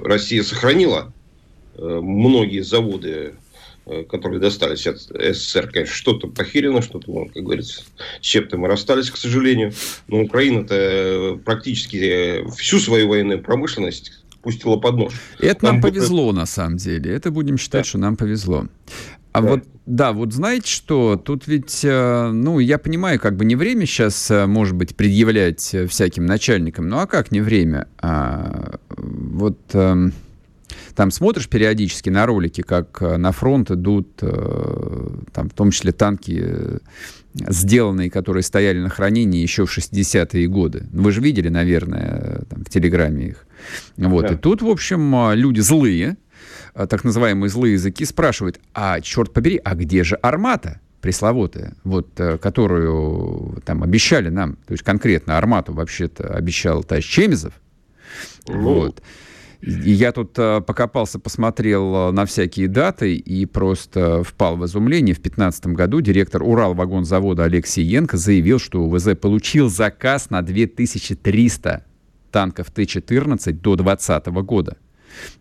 Россия 0.05 0.42
сохранила 0.42 1.12
многие 1.79 2.62
заводы 2.62 3.35
которые 4.09 4.40
достались 4.40 4.87
от 4.87 5.01
СССР, 5.01 5.68
конечно, 5.73 5.95
что-то 5.95 6.29
похерено, 6.29 6.83
что-то, 6.83 7.11
ну, 7.11 7.27
как 7.27 7.42
говорится, 7.42 7.83
с 8.21 8.25
чем-то 8.25 8.57
мы 8.57 8.68
расстались, 8.68 9.11
к 9.11 9.16
сожалению. 9.16 9.73
Но 10.09 10.23
Украина-то 10.23 10.75
э, 10.75 11.37
практически 11.45 11.97
э, 11.97 12.51
всю 12.57 12.79
свою 12.79 13.09
военную 13.09 13.42
промышленность 13.42 14.12
пустила 14.40 14.77
под 14.77 14.97
нож. 14.97 15.14
Это 15.38 15.61
Там 15.61 15.75
нам 15.75 15.83
повезло, 15.83 16.33
на 16.33 16.47
самом 16.47 16.77
деле. 16.77 17.12
Это 17.12 17.31
будем 17.31 17.59
считать, 17.59 17.83
да. 17.83 17.88
что 17.88 17.99
нам 17.99 18.16
повезло. 18.16 18.66
А 19.33 19.40
да. 19.40 19.49
вот, 19.49 19.64
да, 19.87 20.12
вот 20.12 20.33
знаете 20.33 20.71
что, 20.71 21.16
тут 21.16 21.47
ведь, 21.47 21.81
ну, 21.83 22.59
я 22.59 22.79
понимаю, 22.79 23.18
как 23.18 23.37
бы 23.37 23.45
не 23.45 23.57
время 23.57 23.87
сейчас, 23.87 24.31
может 24.31 24.77
быть, 24.77 24.95
предъявлять 24.95 25.75
всяким 25.88 26.27
начальникам, 26.27 26.88
ну, 26.88 26.99
а 26.99 27.07
как 27.07 27.33
не 27.33 27.40
время? 27.40 27.88
А, 27.99 28.79
вот... 28.88 29.59
Там 30.94 31.11
смотришь 31.11 31.48
периодически 31.48 32.11
на 32.11 32.26
ролики, 32.26 32.61
как 32.61 33.00
э, 33.00 33.16
на 33.16 33.33
фронт 33.33 33.70
идут, 33.70 34.18
э, 34.22 35.09
там, 35.33 35.48
в 35.48 35.55
том 35.55 35.70
числе 35.70 35.92
танки, 35.92 36.40
э, 36.44 36.78
сделанные, 37.35 38.11
которые 38.11 38.42
стояли 38.42 38.78
на 38.78 38.88
хранении 38.88 39.40
еще 39.40 39.64
в 39.64 39.76
60-е 39.76 40.46
годы. 40.48 40.87
Вы 40.92 41.12
же 41.12 41.20
видели, 41.20 41.48
наверное, 41.48 42.42
там, 42.48 42.64
в 42.64 42.70
Телеграме 42.70 43.28
их. 43.28 43.46
Вот. 43.96 44.22
Да. 44.26 44.35
И 44.35 44.37
тут, 44.37 44.62
в 44.62 44.68
общем, 44.68 45.33
люди 45.33 45.61
злые, 45.61 46.16
так 46.74 47.05
называемые 47.05 47.48
злые 47.48 47.74
языки, 47.74 48.05
спрашивают, 48.05 48.61
а, 48.74 49.00
черт 49.00 49.33
побери, 49.33 49.61
а 49.64 49.74
где 49.74 50.05
же 50.05 50.16
армата? 50.16 50.81
пресловутая, 51.00 51.74
вот, 51.83 52.11
которую 52.40 53.61
там 53.64 53.83
обещали 53.83 54.28
нам, 54.28 54.55
то 54.55 54.70
есть 54.70 54.85
конкретно 54.85 55.37
армату 55.37 55.72
вообще-то 55.72 56.28
обещал 56.28 56.85
товарищ 56.85 57.09
Чемизов, 57.09 57.55
ну, 58.46 58.74
вот. 58.74 59.02
Я 59.64 60.11
тут 60.11 60.37
э, 60.40 60.61
покопался, 60.61 61.20
посмотрел 61.20 62.09
э, 62.09 62.11
на 62.11 62.27
всякие 62.27 62.66
даты 62.66 63.14
и 63.14 63.46
просто 63.46 64.25
впал 64.25 64.57
в 64.57 64.66
изумление. 64.66 65.14
В 65.14 65.22
2015 65.22 65.66
году 65.68 66.01
директор 66.01 66.42
Уралвагонзавода 66.42 67.44
Алексей 67.44 67.85
Янко 67.85 68.16
заявил, 68.16 68.59
что 68.59 68.83
УВЗ 68.83 69.14
получил 69.20 69.70
заказ 69.70 70.31
на 70.31 70.42
2300 70.42 71.85
танков 72.33 72.72
Т-14 72.72 73.53
до 73.53 73.77
2020 73.77 74.27
года. 74.44 74.79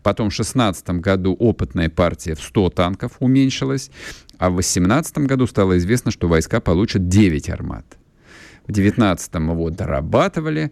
Потом 0.04 0.30
в 0.30 0.36
2016 0.36 0.90
году 1.02 1.34
опытная 1.34 1.90
партия 1.90 2.36
в 2.36 2.42
100 2.42 2.70
танков 2.72 3.14
уменьшилась, 3.20 3.90
а 4.38 4.52
в 4.52 4.54
2018 4.54 5.18
году 5.20 5.48
стало 5.48 5.80
известно, 5.80 6.12
что 6.12 6.28
войска 6.28 6.60
получат 6.60 7.08
9 7.08 7.50
армат. 7.50 7.86
В 8.68 8.72
2019 8.72 9.34
вот 9.56 9.74
дорабатывали, 9.76 10.72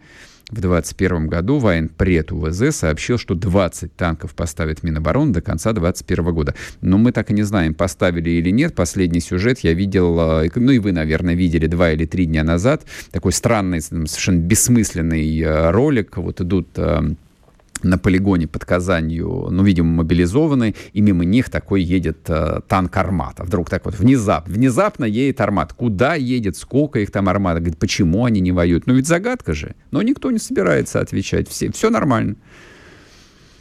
в 0.49 0.59
2021 0.59 1.27
году 1.27 1.59
военпред 1.59 2.31
УВЗ 2.31 2.75
сообщил, 2.75 3.17
что 3.17 3.35
20 3.35 3.95
танков 3.95 4.33
поставит 4.33 4.83
Минобороны 4.83 5.31
до 5.33 5.41
конца 5.41 5.73
2021 5.73 6.33
года. 6.33 6.55
Но 6.81 6.97
мы 6.97 7.11
так 7.11 7.29
и 7.29 7.33
не 7.33 7.43
знаем, 7.43 7.73
поставили 7.73 8.29
или 8.31 8.49
нет. 8.49 8.75
Последний 8.75 9.19
сюжет 9.19 9.59
я 9.59 9.73
видел, 9.73 10.43
э, 10.43 10.49
ну 10.55 10.71
и 10.71 10.79
вы, 10.79 10.91
наверное, 10.91 11.35
видели 11.35 11.67
два 11.67 11.91
или 11.91 12.05
три 12.05 12.25
дня 12.25 12.43
назад. 12.43 12.83
Такой 13.11 13.31
странный, 13.31 13.81
совершенно 13.81 14.39
бессмысленный 14.39 15.39
э, 15.39 15.71
ролик. 15.71 16.17
Вот 16.17 16.41
идут 16.41 16.67
э, 16.77 17.01
на 17.83 17.97
полигоне 17.97 18.47
под 18.47 18.65
Казанью, 18.65 19.47
ну, 19.49 19.63
видимо, 19.63 19.89
мобилизованы, 19.89 20.75
и 20.93 21.01
мимо 21.01 21.25
них 21.25 21.49
такой 21.49 21.81
едет 21.81 22.29
э, 22.29 22.61
танк 22.67 22.95
«Армата». 22.97 23.43
Вдруг 23.43 23.69
так 23.69 23.85
вот 23.85 23.97
внезапно, 23.97 24.53
внезапно 24.53 25.05
едет 25.05 25.41
«Армат». 25.41 25.73
Куда 25.73 26.15
едет, 26.15 26.57
сколько 26.57 26.99
их 26.99 27.11
там 27.11 27.29
«Армата», 27.29 27.59
говорит, 27.59 27.79
почему 27.79 28.25
они 28.25 28.41
не 28.41 28.51
воюют? 28.51 28.87
Ну, 28.87 28.93
ведь 28.93 29.07
загадка 29.07 29.53
же. 29.53 29.75
Но 29.91 30.01
никто 30.01 30.31
не 30.31 30.39
собирается 30.39 30.99
отвечать. 30.99 31.49
Все, 31.49 31.71
все 31.71 31.89
нормально. 31.89 32.35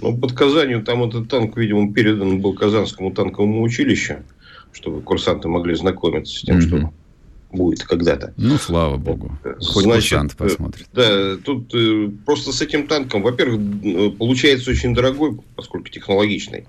Ну, 0.01 0.17
под 0.17 0.33
Казанью 0.33 0.83
там 0.83 1.03
этот 1.03 1.29
танк, 1.29 1.57
видимо, 1.57 1.93
передан 1.93 2.41
был 2.41 2.55
Казанскому 2.55 3.13
танковому 3.13 3.63
училищу, 3.63 4.19
чтобы 4.73 5.01
курсанты 5.01 5.49
могли 5.49 5.75
знакомиться 5.75 6.39
с 6.39 6.43
тем, 6.43 6.59
mm-hmm. 6.59 6.61
что 6.61 6.93
будет 7.51 7.83
когда-то. 7.85 8.35
Ну, 8.37 8.57
слава 8.59 8.97
богу. 8.97 9.33
Хоть 9.61 9.85
Значит, 9.85 10.19
танк 10.19 10.37
посмотрит. 10.37 10.87
Да, 10.93 11.37
тут 11.37 11.75
э, 11.75 12.11
просто 12.27 12.53
с 12.53 12.61
этим 12.61 12.87
танком, 12.87 13.23
во-первых, 13.23 13.61
э, 13.85 14.11
получается 14.11 14.71
очень 14.71 14.95
дорогой, 14.95 15.39
поскольку 15.57 15.89
технологичный. 15.89 16.67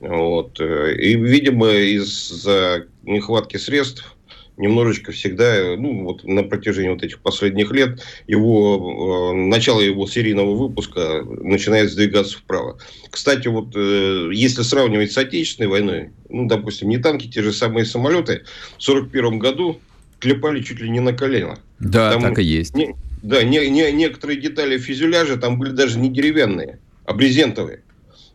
Вот. 0.00 0.60
Э, 0.60 0.94
и, 0.96 1.14
видимо, 1.14 1.70
из-за 1.70 2.86
нехватки 3.04 3.56
средств 3.56 4.16
немножечко 4.56 5.12
всегда, 5.12 5.76
ну, 5.76 6.04
вот 6.04 6.24
на 6.24 6.42
протяжении 6.42 6.88
вот 6.88 7.02
этих 7.02 7.20
последних 7.20 7.70
лет, 7.72 8.02
его, 8.26 9.32
э, 9.32 9.36
начало 9.36 9.80
его 9.80 10.06
серийного 10.06 10.54
выпуска 10.54 11.22
начинает 11.24 11.90
сдвигаться 11.90 12.38
вправо. 12.38 12.78
Кстати, 13.10 13.48
вот 13.48 13.76
э, 13.76 14.30
если 14.32 14.62
сравнивать 14.62 15.12
с 15.12 15.18
Отечественной 15.18 15.68
войной, 15.68 16.10
ну, 16.28 16.46
допустим, 16.46 16.88
не 16.88 16.98
танки, 16.98 17.28
те 17.28 17.42
же 17.42 17.52
самые 17.52 17.84
самолеты, 17.84 18.44
в 18.78 18.88
1941 18.88 19.38
году 19.38 19.80
клепали 20.18 20.62
чуть 20.62 20.80
ли 20.80 20.88
не 20.88 21.00
на 21.00 21.12
колено. 21.12 21.58
Да, 21.78 22.12
там, 22.12 22.22
так 22.22 22.38
и 22.38 22.42
есть. 22.42 22.74
Не, 22.74 22.94
да, 23.22 23.42
не, 23.42 23.68
не, 23.68 23.90
некоторые 23.92 24.40
детали 24.40 24.78
фюзеляжа 24.78 25.36
там 25.36 25.58
были 25.58 25.70
даже 25.70 25.98
не 25.98 26.10
деревянные, 26.10 26.78
а 27.04 27.12
брезентовые. 27.12 27.82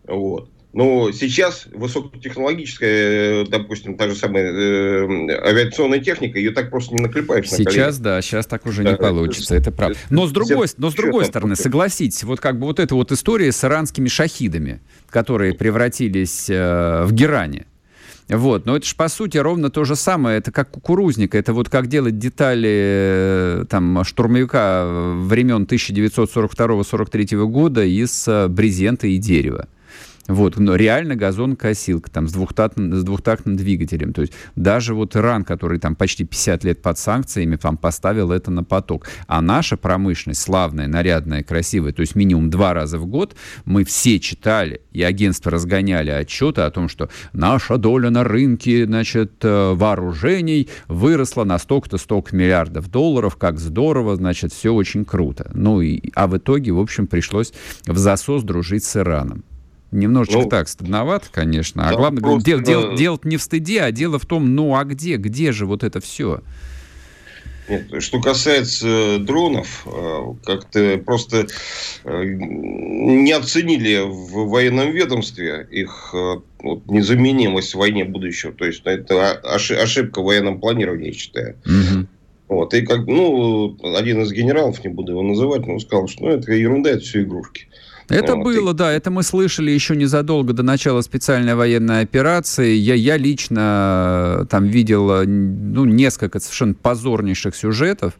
Вот. 0.05 0.49
Но 0.73 1.11
сейчас 1.11 1.67
высокотехнологическая, 1.73 3.45
допустим, 3.45 3.97
та 3.97 4.07
же 4.07 4.15
самая 4.15 4.45
э, 4.45 5.49
авиационная 5.49 5.99
техника, 5.99 6.39
ее 6.39 6.51
так 6.51 6.69
просто 6.69 6.95
не 6.95 7.01
наклепаешь. 7.01 7.49
Сейчас, 7.49 7.97
на 7.97 8.03
да, 8.03 8.21
сейчас 8.21 8.45
так 8.45 8.65
уже 8.65 8.83
да, 8.83 8.91
не 8.91 8.97
получится, 8.97 9.55
это, 9.55 9.69
это 9.69 9.77
правда. 9.77 9.97
Но 10.09 10.27
с 10.27 10.31
другой, 10.31 10.67
но 10.77 10.89
с 10.89 10.93
другой 10.93 11.25
стороны, 11.25 11.57
согласитесь, 11.57 12.23
вот 12.23 12.39
как 12.39 12.57
бы 12.57 12.67
вот 12.67 12.79
эта 12.79 12.95
вот 12.95 13.11
история 13.11 13.51
с 13.51 13.63
иранскими 13.65 14.07
шахидами, 14.07 14.79
которые 15.09 15.53
превратились 15.53 16.49
э, 16.49 17.03
в 17.03 17.11
Геране. 17.11 17.65
Вот, 18.31 18.65
но 18.65 18.77
это 18.77 18.85
же 18.85 18.95
по 18.95 19.09
сути 19.09 19.37
ровно 19.37 19.69
то 19.69 19.83
же 19.83 19.97
самое. 19.97 20.37
Это 20.37 20.51
как 20.51 20.71
кукурузник. 20.71 21.35
Это 21.35 21.53
вот 21.53 21.69
как 21.69 21.87
делать 21.87 22.17
детали 22.17 22.69
э, 22.71 23.65
там 23.69 24.05
штурмовика 24.05 24.85
времен 24.87 25.63
1942-43 25.63 27.45
года 27.47 27.83
из 27.83 28.25
э, 28.27 28.47
брезента 28.47 29.07
и 29.07 29.17
дерева. 29.17 29.67
Вот, 30.31 30.57
но 30.57 30.75
реально 30.75 31.17
газонкосилка 31.17 32.09
там 32.09 32.25
с 32.25 32.31
двухтактным, 32.31 32.95
с 32.95 33.03
двухтактным 33.03 33.57
двигателем. 33.57 34.13
То 34.13 34.21
есть 34.21 34.33
даже 34.55 34.95
вот 34.95 35.17
Иран, 35.17 35.43
который 35.43 35.77
там 35.77 35.93
почти 35.93 36.23
50 36.23 36.63
лет 36.63 36.81
под 36.81 36.97
санкциями, 36.97 37.57
там 37.57 37.75
поставил 37.75 38.31
это 38.31 38.49
на 38.49 38.63
поток. 38.63 39.07
А 39.27 39.41
наша 39.41 39.75
промышленность 39.75 40.41
славная, 40.41 40.87
нарядная, 40.87 41.43
красивая, 41.43 41.91
то 41.91 41.99
есть 41.99 42.15
минимум 42.15 42.49
два 42.49 42.73
раза 42.73 42.97
в 42.97 43.07
год 43.07 43.35
мы 43.65 43.83
все 43.83 44.21
читали, 44.21 44.79
и 44.93 45.03
агентства 45.03 45.51
разгоняли 45.51 46.11
отчеты 46.11 46.61
о 46.61 46.71
том, 46.71 46.87
что 46.87 47.09
наша 47.33 47.77
доля 47.77 48.09
на 48.09 48.23
рынке, 48.23 48.85
значит, 48.85 49.33
э, 49.43 49.73
вооружений 49.73 50.69
выросла 50.87 51.43
на 51.43 51.59
столько-то, 51.59 51.97
столько 51.97 52.33
миллиардов 52.33 52.89
долларов, 52.89 53.35
как 53.35 53.59
здорово, 53.59 54.15
значит, 54.15 54.53
все 54.53 54.73
очень 54.73 55.03
круто. 55.03 55.51
Ну 55.53 55.81
и, 55.81 56.09
а 56.15 56.27
в 56.27 56.37
итоге, 56.37 56.71
в 56.71 56.79
общем, 56.79 57.07
пришлось 57.07 57.51
в 57.85 57.97
засос 57.97 58.43
дружить 58.43 58.85
с 58.85 58.95
Ираном. 58.95 59.43
Немножечко 59.91 60.39
ну, 60.39 60.49
так, 60.49 60.69
стыдновато, 60.69 61.27
конечно. 61.31 61.89
А 61.89 61.95
главное, 61.95 62.21
просто... 62.21 62.45
дел, 62.45 62.61
дел, 62.61 62.95
дело 62.95 63.19
не 63.23 63.35
в 63.35 63.41
стыде, 63.41 63.81
а 63.81 63.91
дело 63.91 64.19
в 64.19 64.25
том, 64.25 64.55
ну 64.55 64.75
а 64.75 64.85
где, 64.85 65.17
где 65.17 65.51
же 65.51 65.65
вот 65.65 65.83
это 65.83 65.99
все? 65.99 66.41
Нет, 67.71 68.03
что 68.03 68.19
касается 68.19 69.19
дронов, 69.19 69.85
э, 69.85 70.19
как-то 70.43 70.97
просто 71.05 71.47
э, 72.03 72.23
не 72.25 73.31
оценили 73.31 74.01
в 74.03 74.49
военном 74.49 74.91
ведомстве 74.91 75.67
их 75.71 76.11
э, 76.13 76.41
вот, 76.59 76.85
незаменимость 76.87 77.73
в 77.73 77.77
войне 77.77 78.03
будущего. 78.03 78.51
То 78.51 78.65
есть 78.65 78.81
это 78.83 79.33
ошибка 79.33 80.21
в 80.21 80.25
военном 80.25 80.59
планировании, 80.59 81.07
я 81.07 81.13
считаю. 81.13 81.55
Угу. 81.65 82.07
Вот, 82.49 82.73
и 82.73 82.81
как, 82.85 83.07
ну, 83.07 83.77
один 83.95 84.23
из 84.23 84.33
генералов, 84.33 84.83
не 84.83 84.89
буду 84.89 85.13
его 85.13 85.21
называть, 85.21 85.65
но 85.65 85.79
сказал, 85.79 86.09
что 86.09 86.25
ну, 86.25 86.31
это 86.31 86.51
ерунда, 86.51 86.89
это 86.91 86.99
все 86.99 87.21
игрушки. 87.21 87.67
Это 88.11 88.35
вот. 88.35 88.43
было, 88.43 88.73
да, 88.73 88.91
это 88.91 89.09
мы 89.09 89.23
слышали 89.23 89.71
еще 89.71 89.95
незадолго 89.95 90.53
до 90.53 90.63
начала 90.63 91.01
специальной 91.01 91.55
военной 91.55 92.01
операции. 92.01 92.73
Я, 92.73 92.95
я 92.95 93.17
лично 93.17 94.41
э, 94.41 94.45
там 94.49 94.65
видел 94.65 95.11
э, 95.11 95.25
ну, 95.25 95.85
несколько 95.85 96.39
совершенно 96.39 96.73
позорнейших 96.73 97.55
сюжетов 97.55 98.13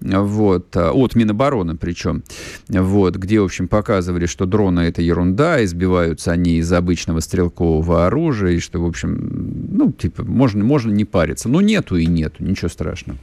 вот, 0.00 0.76
э, 0.76 0.90
от 0.90 1.14
Минобороны 1.14 1.76
причем, 1.76 2.22
вот, 2.68 3.16
где, 3.16 3.40
в 3.40 3.44
общем, 3.44 3.68
показывали, 3.68 4.26
что 4.26 4.46
дроны— 4.46 4.80
это 4.80 5.02
ерунда, 5.02 5.64
избиваются 5.64 6.32
они 6.32 6.58
из 6.58 6.72
обычного 6.72 7.20
стрелкового 7.20 8.06
оружия, 8.06 8.52
и 8.52 8.58
что, 8.58 8.80
в 8.80 8.86
общем, 8.86 9.66
ну, 9.72 9.92
типа, 9.92 10.24
можно, 10.24 10.62
можно 10.64 10.90
не 10.90 11.04
париться. 11.04 11.48
Но 11.48 11.60
нету 11.60 11.96
и 11.96 12.06
нету, 12.06 12.44
ничего 12.44 12.68
страшного. 12.68 13.18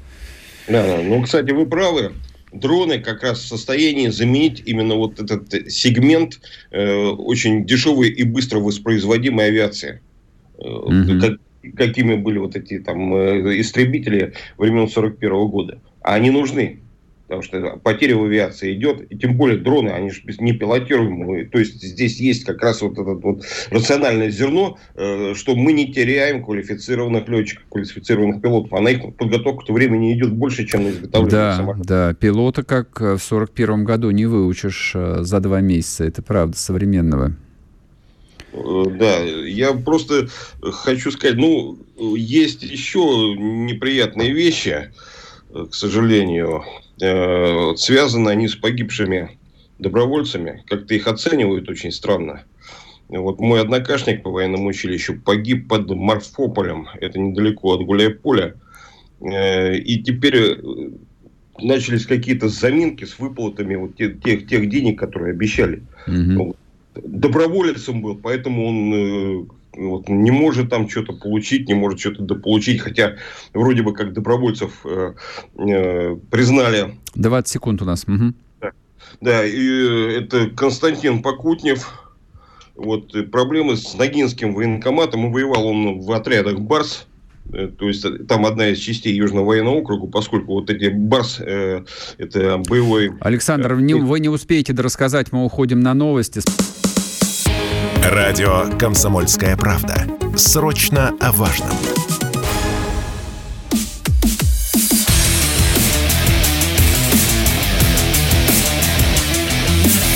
Да, 0.68 0.84
ну, 1.04 1.22
кстати, 1.22 1.52
вы 1.52 1.66
правы 1.66 2.12
дроны 2.60 3.00
как 3.00 3.24
раз 3.24 3.40
в 3.40 3.48
состоянии 3.48 4.10
заменить 4.10 4.64
именно 4.66 4.96
вот 4.96 5.20
этот 5.20 5.72
сегмент 5.72 6.40
э, 6.72 7.08
очень 7.08 7.66
дешевой 7.66 8.10
и 8.10 8.24
быстро 8.24 8.60
воспроизводимой 8.60 9.48
авиации. 9.48 10.02
Mm-hmm. 10.58 11.20
Как, 11.20 11.40
какими 11.76 12.16
были 12.16 12.38
вот 12.38 12.56
эти 12.56 12.80
там 12.80 13.14
э, 13.14 13.60
истребители 13.60 14.34
времен 14.58 14.90
41 14.90 15.48
года. 15.48 15.82
А 16.02 16.16
они 16.16 16.30
нужны 16.30 16.80
потому 17.28 17.44
что 17.44 17.78
потеря 17.84 18.16
в 18.16 18.24
авиации 18.24 18.74
идет, 18.74 19.02
и 19.12 19.18
тем 19.18 19.36
более 19.36 19.60
дроны, 19.60 19.90
они 19.90 20.12
же 20.12 20.22
не 20.40 20.54
пилотируемые, 20.54 21.46
то 21.46 21.60
есть 21.60 21.82
здесь 21.82 22.20
есть 22.22 22.46
как 22.46 22.62
раз 22.62 22.82
вот 22.82 22.94
это 22.94 23.04
вот 23.04 23.44
рациональное 23.70 24.30
зерно, 24.30 24.78
э, 24.96 25.34
что 25.36 25.56
мы 25.56 25.74
не 25.74 25.92
теряем 25.92 26.44
квалифицированных 26.44 27.28
летчиков, 27.28 27.66
квалифицированных 27.70 28.42
пилотов, 28.42 28.74
а 28.74 28.80
на 28.80 28.90
их 28.90 29.14
подготовку-то 29.16 29.74
времени 29.74 30.14
идет 30.14 30.32
больше, 30.32 30.66
чем 30.66 30.86
на 30.86 30.90
изготовление 30.90 31.32
да, 31.32 31.56
самолета. 31.58 31.88
Да, 31.88 32.14
пилота, 32.14 32.64
как 32.64 33.02
в 33.02 33.20
41 33.20 33.84
году, 33.84 34.10
не 34.12 34.26
выучишь 34.26 34.94
э, 34.96 35.18
за 35.20 35.42
два 35.42 35.60
месяца, 35.60 36.06
это 36.06 36.22
правда, 36.22 36.58
современного. 36.58 37.36
Э, 38.54 38.84
да, 38.90 39.20
я 39.20 39.74
просто 39.74 40.30
хочу 40.62 41.12
сказать, 41.12 41.36
ну, 41.36 41.78
есть 42.16 42.64
еще 42.64 43.00
неприятные 43.38 44.32
вещи, 44.32 44.94
к 45.52 45.74
сожалению, 45.74 46.64
э, 47.02 47.76
связаны 47.76 48.30
они 48.30 48.48
с 48.48 48.56
погибшими 48.56 49.38
добровольцами. 49.80 50.64
Как-то 50.68 50.94
их 50.94 51.08
оценивают 51.08 51.70
очень 51.70 51.92
странно. 51.92 52.44
Вот 53.10 53.40
мой 53.40 53.62
однокашник 53.62 54.24
по 54.24 54.32
военному 54.32 54.68
училищу 54.68 55.20
погиб 55.20 55.70
под 55.70 55.90
Марфополем. 55.90 56.88
Это 57.00 57.20
недалеко 57.20 57.74
от 57.74 57.86
Гуляйполя. 57.86 58.56
Э, 59.22 59.76
и 59.76 60.02
теперь 60.04 60.36
э, 60.36 60.58
начались 61.60 62.06
какие-то 62.06 62.50
заминки 62.50 63.06
с 63.06 63.18
выплатами 63.18 63.76
вот 63.76 63.96
тех, 63.96 64.22
тех, 64.22 64.48
тех 64.48 64.70
денег, 64.70 65.00
которые 65.00 65.32
обещали. 65.32 65.84
Угу. 66.08 66.56
Доброволецем 66.96 68.02
был, 68.02 68.16
поэтому 68.16 68.68
он 68.68 68.94
э, 68.94 69.46
вот, 69.78 70.10
не 70.10 70.32
может 70.32 70.70
там 70.70 70.90
что-то 70.90 71.14
получить, 71.14 71.68
не 71.68 71.74
может 71.74 72.00
что-то 72.00 72.24
дополучить, 72.24 72.82
хотя 72.82 73.16
вроде 73.54 73.84
бы 73.84 73.94
как 73.94 74.14
добровольцев 74.14 74.86
э, 74.86 75.14
э, 75.58 76.18
признали. 76.32 76.98
20 77.16 77.48
секунд 77.48 77.82
у 77.82 77.86
нас. 77.86 78.04
Угу. 78.04 78.34
Да. 78.62 78.72
да, 79.22 79.46
и 79.46 79.70
э, 79.70 80.20
это 80.22 80.50
Константин 80.50 81.22
Покутнев. 81.22 81.88
Вот 82.76 83.16
э, 83.16 83.24
проблемы 83.24 83.78
с 83.78 83.94
Ногинским 83.96 84.54
военкоматом. 84.54 85.32
Воевал 85.32 85.68
он 85.68 86.00
в 86.00 86.12
отрядах 86.12 86.60
«Барс». 86.60 87.08
Э, 87.54 87.68
то 87.68 87.88
есть 87.88 88.06
там 88.28 88.46
одна 88.46 88.70
из 88.70 88.80
частей 88.80 89.14
Южного 89.16 89.46
военного 89.46 89.76
округа, 89.76 90.08
поскольку 90.08 90.54
вот 90.54 90.70
эти 90.70 90.90
БАРС, 90.90 91.40
э, 91.40 91.84
это 92.18 92.58
боевой... 92.58 93.12
Александр, 93.22 93.76
не, 93.76 93.94
вы 93.94 94.20
не 94.20 94.30
успеете 94.30 94.74
рассказать, 94.74 95.32
мы 95.32 95.46
уходим 95.46 95.80
на 95.80 95.94
новости. 95.94 96.42
Радио 98.10 98.70
«Комсомольская 98.80 99.58
правда». 99.58 100.08
Срочно 100.38 101.14
о 101.20 101.34
важном. 101.34 101.68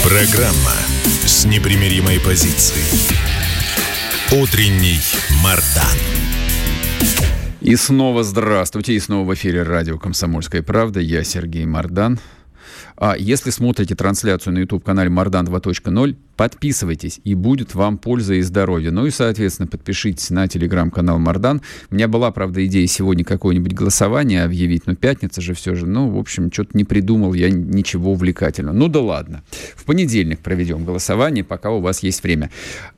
Программа 0.06 0.72
с 1.26 1.44
непримиримой 1.44 2.22
позицией. 2.22 2.86
Утренний 4.42 5.02
Мардан. 5.44 5.98
И 7.60 7.76
снова 7.76 8.24
здравствуйте, 8.24 8.94
и 8.94 9.00
снова 9.02 9.28
в 9.28 9.34
эфире 9.34 9.64
радио 9.64 10.00
«Комсомольская 10.00 10.64
правда». 10.64 11.02
Я 11.02 11.26
Сергей 11.26 11.66
Мардан. 11.66 12.22
А 13.02 13.16
если 13.18 13.50
смотрите 13.50 13.96
трансляцию 13.96 14.54
на 14.54 14.60
YouTube-канале 14.60 15.10
Мардан 15.10 15.48
2.0, 15.48 16.16
подписывайтесь, 16.36 17.20
и 17.24 17.34
будет 17.34 17.74
вам 17.74 17.98
польза 17.98 18.36
и 18.36 18.42
здоровье. 18.42 18.92
Ну 18.92 19.08
и, 19.08 19.10
соответственно, 19.10 19.68
подпишитесь 19.68 20.30
на 20.30 20.48
телеграм-канал 20.48 21.18
Мардан. 21.18 21.64
У 21.90 21.96
меня 21.96 22.08
была, 22.08 22.30
правда, 22.30 22.64
идея 22.68 22.86
сегодня 22.86 23.26
какое-нибудь 23.26 23.74
голосование 23.74 24.44
объявить, 24.44 24.86
но 24.86 24.94
пятница 24.94 25.42
же 25.42 25.56
все 25.56 25.74
же. 25.74 25.88
Ну, 25.88 26.10
в 26.10 26.18
общем, 26.20 26.52
что-то 26.52 26.78
не 26.78 26.84
придумал 26.84 27.34
я 27.34 27.50
ничего 27.50 28.12
увлекательного. 28.12 28.76
Ну 28.76 28.88
да 28.88 29.00
ладно. 29.00 29.42
В 29.76 29.84
понедельник 29.86 30.38
проведем 30.42 30.86
голосование, 30.86 31.44
пока 31.44 31.72
у 31.72 31.82
вас 31.82 32.04
есть 32.04 32.22
время. 32.22 32.52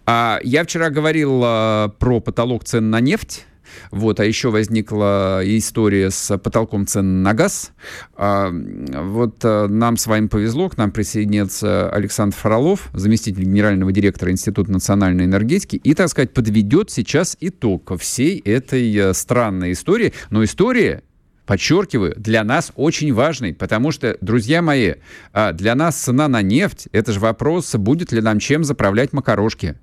А 0.06 0.38
я 0.44 0.66
вчера 0.66 0.90
говорил 0.90 1.42
а, 1.46 1.88
про 1.88 2.20
потолок 2.20 2.66
цен 2.66 2.90
на 2.90 3.00
нефть. 3.00 3.46
Вот, 3.92 4.20
а 4.20 4.26
еще 4.26 4.50
возникла 4.50 5.42
история 5.44 6.10
с 6.10 6.38
потолком 6.38 6.86
цен 6.88 7.24
на 7.24 7.34
газ. 7.34 7.72
А, 8.16 8.52
вот 8.52 9.38
а, 9.44 9.68
нам 9.68 9.98
с 9.98 10.08
вами 10.08 10.28
повезло, 10.28 10.70
к 10.70 10.78
нам 10.78 10.92
присоединится 10.92 11.90
Александр 11.90 12.36
Фролов, 12.36 12.90
заместитель 12.94 13.44
генерального 13.44 13.92
директора 13.92 14.32
Института 14.32 14.72
национальной 14.72 15.26
энергетики, 15.26 15.76
и, 15.76 15.94
так 15.94 16.10
сказать, 16.10 16.34
подведет 16.34 16.92
сейчас 16.92 17.38
итог 17.40 17.98
всей 18.00 18.40
этой 18.40 18.96
э, 18.96 19.14
странной 19.14 19.74
истории. 19.74 20.14
Но 20.30 20.44
история 20.44 21.04
подчеркиваю, 21.46 22.14
для 22.18 22.44
нас 22.44 22.72
очень 22.76 23.14
важный, 23.14 23.54
потому 23.54 23.92
что, 23.92 24.18
друзья 24.22 24.62
мои, 24.62 24.96
а, 25.34 25.52
для 25.52 25.76
нас 25.76 25.98
цена 25.98 26.28
на 26.28 26.42
нефть, 26.42 26.88
это 26.92 27.12
же 27.12 27.20
вопрос, 27.20 27.74
будет 27.76 28.12
ли 28.12 28.22
нам 28.22 28.40
чем 28.40 28.64
заправлять 28.64 29.14
макарошки. 29.14 29.76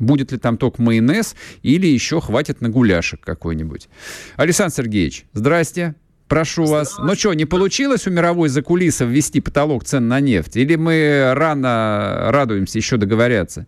Будет 0.00 0.32
ли 0.32 0.38
там 0.38 0.56
только 0.56 0.82
майонез 0.82 1.36
или 1.62 1.86
еще 1.86 2.20
хватит 2.20 2.60
на 2.60 2.68
гуляшек 2.68 3.20
какой-нибудь. 3.20 3.88
Александр 4.36 4.74
Сергеевич, 4.74 5.26
здрасте. 5.32 5.94
Прошу 6.26 6.64
вас. 6.64 6.96
Ну 6.98 7.14
что, 7.14 7.34
не 7.34 7.44
получилось 7.44 8.06
у 8.06 8.10
мировой 8.10 8.48
закулиса 8.48 9.04
ввести 9.04 9.40
потолок 9.40 9.84
цен 9.84 10.08
на 10.08 10.20
нефть? 10.20 10.56
Или 10.56 10.76
мы 10.76 11.32
рано 11.34 12.30
радуемся 12.30 12.78
еще 12.78 12.96
договорятся? 12.96 13.66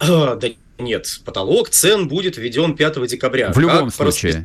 А, 0.00 0.36
да 0.40 0.48
нет, 0.78 1.06
потолок 1.24 1.68
цен 1.68 2.08
будет 2.08 2.38
введен 2.38 2.74
5 2.74 3.06
декабря. 3.06 3.52
В 3.52 3.58
любом 3.58 3.90
случае 3.90 4.42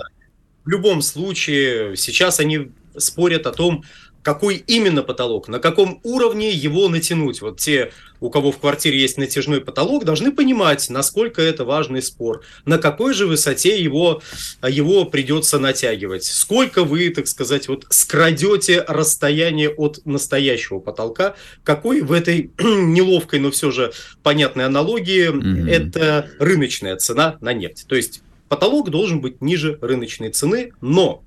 в 0.68 0.70
любом 0.70 1.02
случае 1.02 1.96
сейчас 1.96 2.42
они 2.42 2.72
спорят 2.98 3.48
о 3.48 3.54
том, 3.54 3.86
какой 4.28 4.58
именно 4.68 5.04
потолок, 5.04 5.48
на 5.48 5.58
каком 5.58 6.02
уровне 6.04 6.52
его 6.52 6.90
натянуть. 6.90 7.42
Вот 7.42 7.62
те, 7.62 7.94
у 8.20 8.30
кого 8.30 8.52
в 8.52 8.58
квартире 8.58 9.00
есть 9.00 9.18
натяжной 9.18 9.62
потолок, 9.62 10.04
должны 10.04 10.34
понимать, 10.34 10.90
насколько 10.90 11.42
это 11.42 11.64
важный 11.64 12.02
спор, 12.02 12.44
на 12.66 12.78
какой 12.78 13.14
же 13.14 13.26
высоте 13.26 13.82
его, 13.82 14.22
его 14.62 15.06
придется 15.06 15.60
натягивать, 15.60 16.26
сколько 16.26 16.84
вы, 16.84 17.10
так 17.10 17.28
сказать, 17.28 17.70
вот 17.70 17.86
скрадете 17.90 18.84
расстояние 18.86 19.70
от 19.70 20.06
настоящего 20.06 20.80
потолка, 20.80 21.38
какой 21.64 22.02
в 22.02 22.12
этой 22.12 22.52
неловкой, 22.60 23.40
но 23.40 23.50
все 23.50 23.72
же 23.72 23.94
понятной 24.24 24.66
аналогии 24.66 25.30
mm-hmm. 25.30 25.70
это 25.70 26.30
рыночная 26.38 26.98
цена 26.98 27.38
на 27.40 27.54
нефть. 27.54 27.86
То 27.88 27.96
есть 27.96 28.22
потолок 28.50 28.90
должен 28.90 29.22
быть 29.22 29.40
ниже 29.40 29.80
рыночной 29.82 30.32
цены, 30.32 30.74
но 30.82 31.24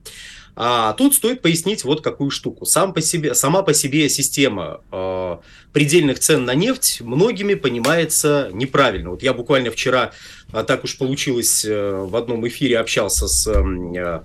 а, 0.57 0.93
тут 0.95 1.15
стоит 1.15 1.43
пояснить 1.43 1.85
вот 1.85 2.03
какую 2.03 2.31
штуку. 2.31 2.65
Сам 2.65 2.93
по 2.93 3.01
себе, 3.01 3.35
сама 3.35 3.63
по 3.63 3.73
себе 3.73 4.09
система 4.09 4.81
э, 4.93 5.37
предельных 5.73 6.19
цен 6.19 6.45
на 6.45 6.55
нефть 6.55 7.01
многими 7.01 7.55
понимается 7.55 8.51
неправильно. 8.53 9.11
Вот 9.11 9.23
я 9.23 9.33
буквально 9.33 9.71
вчера, 9.71 10.13
а, 10.53 10.65
так 10.65 10.85
уж 10.85 10.99
получилось, 10.99 11.65
э, 11.65 12.05
в 12.07 12.15
одном 12.17 12.47
эфире 12.49 12.79
общался 12.79 13.29
с 13.29 13.47
э, 13.47 14.23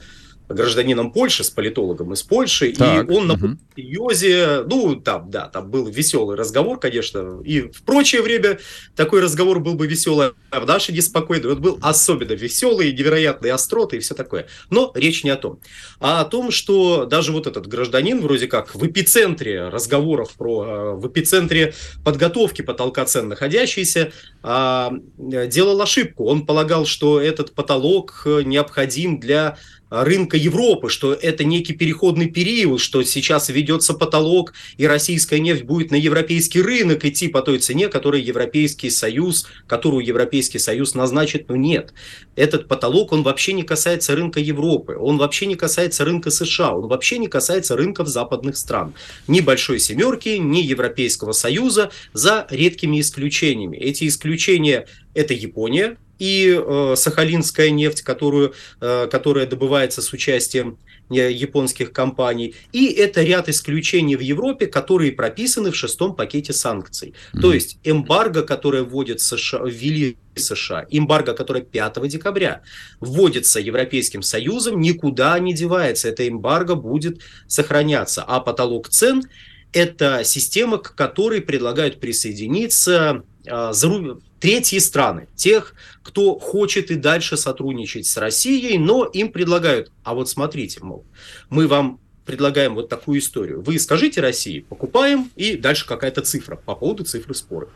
гражданином 0.49 1.11
Польши, 1.11 1.43
с 1.43 1.49
политологом 1.49 2.13
из 2.13 2.23
Польши, 2.23 2.73
так, 2.73 3.09
и 3.09 3.11
он 3.11 3.31
угу. 3.31 3.47
на 3.47 3.57
серьезе, 3.75 4.63
ну, 4.67 4.95
там, 4.95 5.29
да, 5.29 5.47
там 5.47 5.69
был 5.69 5.87
веселый 5.87 6.37
разговор, 6.37 6.79
конечно, 6.79 7.41
и 7.43 7.61
в 7.61 7.83
прочее 7.83 8.21
время 8.21 8.59
такой 8.95 9.21
разговор 9.21 9.59
был 9.59 9.75
бы 9.75 9.87
веселый, 9.87 10.31
а 10.51 10.59
в 10.59 10.65
наше 10.65 10.93
неспокойное 10.93 11.53
он 11.53 11.61
был 11.61 11.79
особенно 11.81 12.33
веселый, 12.33 12.91
невероятные 12.93 13.53
остроты 13.53 13.97
и 13.97 13.99
все 13.99 14.13
такое. 14.13 14.47
Но 14.69 14.91
речь 14.95 15.23
не 15.23 15.29
о 15.29 15.35
том, 15.35 15.59
а 15.99 16.21
о 16.21 16.25
том, 16.25 16.51
что 16.51 17.05
даже 17.05 17.31
вот 17.31 17.47
этот 17.47 17.67
гражданин 17.67 18.21
вроде 18.21 18.47
как 18.47 18.75
в 18.75 18.85
эпицентре 18.85 19.69
разговоров 19.69 20.33
про, 20.37 20.65
э, 20.65 20.91
в 20.95 21.07
эпицентре 21.07 21.73
подготовки 22.03 22.61
потолка 22.61 23.05
цен 23.05 23.27
находящийся, 23.29 24.11
а, 24.43 24.91
делал 25.17 25.81
ошибку. 25.81 26.25
Он 26.25 26.45
полагал, 26.45 26.85
что 26.85 27.19
этот 27.19 27.53
потолок 27.53 28.23
э, 28.25 28.43
необходим 28.43 29.19
для 29.19 29.57
рынка 30.03 30.37
Европы, 30.37 30.89
что 30.89 31.13
это 31.13 31.43
некий 31.43 31.73
переходный 31.73 32.29
период, 32.29 32.81
что 32.81 33.03
сейчас 33.03 33.49
ведется 33.49 33.93
потолок, 33.93 34.53
и 34.77 34.87
российская 34.87 35.39
нефть 35.39 35.63
будет 35.63 35.91
на 35.91 35.95
европейский 35.95 36.61
рынок 36.61 37.05
идти 37.05 37.27
по 37.27 37.41
той 37.41 37.59
цене, 37.59 37.87
которую 37.87 38.23
Европейский 38.23 38.89
Союз, 38.89 39.47
которую 39.67 40.05
Европейский 40.05 40.59
Союз 40.59 40.95
назначит. 40.95 41.47
Но 41.49 41.55
нет, 41.55 41.93
этот 42.35 42.67
потолок, 42.67 43.11
он 43.11 43.23
вообще 43.23 43.53
не 43.53 43.63
касается 43.63 44.15
рынка 44.15 44.39
Европы, 44.39 44.97
он 44.99 45.17
вообще 45.17 45.45
не 45.45 45.55
касается 45.55 46.03
рынка 46.03 46.31
США, 46.31 46.75
он 46.75 46.87
вообще 46.87 47.17
не 47.17 47.27
касается 47.27 47.75
рынков 47.75 48.07
западных 48.07 48.57
стран. 48.57 48.93
Ни 49.27 49.41
Большой 49.41 49.79
Семерки, 49.79 50.29
ни 50.37 50.59
Европейского 50.59 51.31
Союза, 51.31 51.91
за 52.13 52.47
редкими 52.49 52.99
исключениями. 52.99 53.77
Эти 53.77 54.07
исключения– 54.07 54.87
это 55.13 55.33
Япония, 55.33 55.97
и 56.19 56.57
э, 56.57 56.93
сахалинская 56.95 57.69
нефть, 57.69 58.01
которую, 58.01 58.53
э, 58.81 59.07
которая 59.11 59.45
добывается 59.45 60.01
с 60.01 60.13
участием 60.13 60.77
э, 61.09 61.31
японских 61.31 61.91
компаний. 61.91 62.55
И 62.71 62.87
это 62.87 63.23
ряд 63.23 63.49
исключений 63.49 64.15
в 64.15 64.21
Европе, 64.21 64.67
которые 64.67 65.11
прописаны 65.11 65.71
в 65.71 65.75
шестом 65.75 66.15
пакете 66.15 66.53
санкций. 66.53 67.13
Mm-hmm. 67.33 67.41
То 67.41 67.53
есть 67.53 67.79
эмбарго, 67.83 68.43
которое 68.43 68.83
вводит 68.83 69.21
США, 69.21 69.61
ввели 69.65 70.17
США, 70.35 70.85
эмбарго, 70.89 71.33
которое 71.33 71.61
5 71.61 72.07
декабря 72.07 72.61
вводится 72.99 73.59
Европейским 73.59 74.21
Союзом, 74.21 74.79
никуда 74.79 75.37
не 75.39 75.53
девается. 75.53 76.09
Это 76.09 76.27
эмбарго 76.27 76.75
будет 76.75 77.21
сохраняться. 77.47 78.23
А 78.23 78.39
потолок 78.39 78.89
цен– 78.89 79.23
это 79.75 80.23
система, 80.23 80.77
к 80.77 80.95
которой 80.95 81.41
предлагают 81.41 81.99
присоединиться 81.99 83.23
э, 83.45 83.73
третьи 84.39 84.77
страны, 84.79 85.27
тех, 85.35 85.73
кто 86.03 86.37
хочет 86.37 86.91
и 86.91 86.95
дальше 86.95 87.37
сотрудничать 87.37 88.05
с 88.05 88.17
Россией, 88.17 88.77
но 88.77 89.05
им 89.05 89.31
предлагают, 89.31 89.91
а 90.03 90.13
вот 90.13 90.29
смотрите, 90.29 90.79
мол, 90.81 91.05
мы 91.49 91.67
вам 91.67 91.99
предлагаем 92.25 92.75
вот 92.75 92.89
такую 92.89 93.19
историю. 93.19 93.61
Вы 93.61 93.79
скажите 93.79 94.19
России, 94.19 94.59
покупаем, 94.59 95.29
и 95.35 95.55
дальше 95.55 95.87
какая-то 95.87 96.21
цифра 96.21 96.55
по 96.55 96.75
поводу 96.75 97.03
цифры 97.03 97.33
спора. 97.35 97.69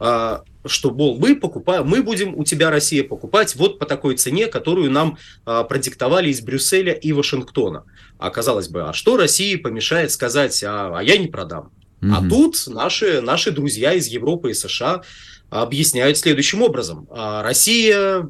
А, 0.00 0.42
что, 0.64 0.90
мол, 0.90 1.18
мы 1.18 1.34
покупаем, 1.34 1.86
мы 1.86 2.02
будем 2.02 2.36
у 2.36 2.44
тебя, 2.44 2.70
Россия, 2.70 3.02
покупать 3.02 3.56
вот 3.56 3.78
по 3.78 3.86
такой 3.86 4.16
цене, 4.16 4.46
которую 4.46 4.90
нам 4.90 5.18
а, 5.44 5.64
продиктовали 5.64 6.28
из 6.30 6.40
Брюсселя 6.40 6.92
и 6.92 7.12
Вашингтона. 7.12 7.84
А 8.18 8.30
казалось 8.30 8.68
бы, 8.68 8.88
а 8.88 8.92
что 8.92 9.16
России 9.16 9.56
помешает 9.56 10.12
сказать, 10.12 10.62
а, 10.64 10.96
а 10.96 11.02
я 11.02 11.16
не 11.16 11.28
продам? 11.28 11.72
Mm-hmm. 12.00 12.14
А 12.14 12.28
тут 12.28 12.64
наши, 12.68 13.20
наши 13.20 13.50
друзья 13.50 13.92
из 13.94 14.06
Европы 14.06 14.50
и 14.50 14.54
США 14.54 15.02
объясняют 15.50 16.18
следующим 16.18 16.62
образом. 16.62 17.06
А, 17.10 17.42
Россия 17.42 18.28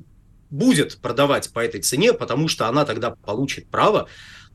будет 0.51 0.99
продавать 0.99 1.53
по 1.53 1.61
этой 1.61 1.81
цене, 1.81 2.12
потому 2.12 2.49
что 2.49 2.69
она 2.69 2.85
тогда 2.85 3.11
получит 3.11 3.66
право 3.66 4.09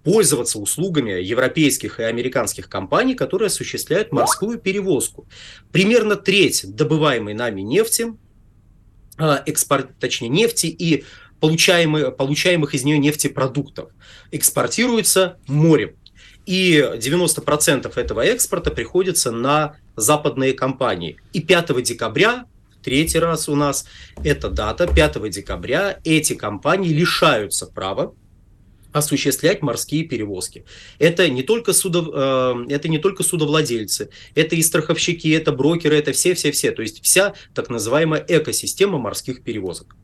пользоваться 0.04 0.60
услугами 0.60 1.12
европейских 1.12 2.00
и 2.00 2.04
американских 2.04 2.68
компаний, 2.68 3.16
которые 3.16 3.48
осуществляют 3.48 4.12
морскую 4.12 4.60
перевозку. 4.60 5.28
Примерно 5.72 6.16
треть 6.16 6.66
добываемой 6.76 7.34
нами 7.34 7.62
нефти, 7.62 8.14
а, 9.18 9.42
экспорт, 9.46 9.98
точнее 10.00 10.30
нефти 10.30 10.68
и 10.68 11.06
получаемых, 11.40 12.16
получаемых 12.18 12.74
из 12.74 12.84
нее 12.84 12.98
нефтепродуктов 12.98 13.92
экспортируется 14.32 15.38
морем. 15.48 15.96
И 16.46 16.86
90% 16.98 17.98
этого 17.98 18.22
экспорта 18.22 18.72
приходится 18.72 19.32
на 19.32 19.78
западные 19.96 20.54
компании. 20.54 21.18
И 21.32 21.42
5 21.42 21.82
декабря 21.82 22.46
Третий 22.84 23.20
раз 23.20 23.48
у 23.48 23.56
нас 23.56 23.86
эта 24.24 24.50
дата, 24.50 24.88
5 24.88 25.30
декабря, 25.30 26.00
эти 26.04 26.34
компании 26.34 26.90
лишаются 26.90 27.66
права 27.66 28.14
осуществлять 28.92 29.62
морские 29.62 30.04
перевозки. 30.04 30.66
Это 31.00 31.28
не 31.28 31.42
только, 31.42 31.74
судов, 31.74 32.10
э, 32.14 32.66
это 32.70 32.88
не 32.88 33.00
только 33.00 33.24
судовладельцы, 33.24 34.10
это 34.36 34.56
и 34.56 34.62
страховщики, 34.62 35.30
это 35.30 35.52
брокеры, 35.52 35.98
это 35.98 36.12
все-все-все. 36.12 36.72
То 36.72 36.84
есть 36.84 37.04
вся 37.04 37.34
так 37.56 37.70
называемая 37.70 38.24
экосистема 38.28 39.00
морских 39.00 39.44
перевозок. 39.44 39.96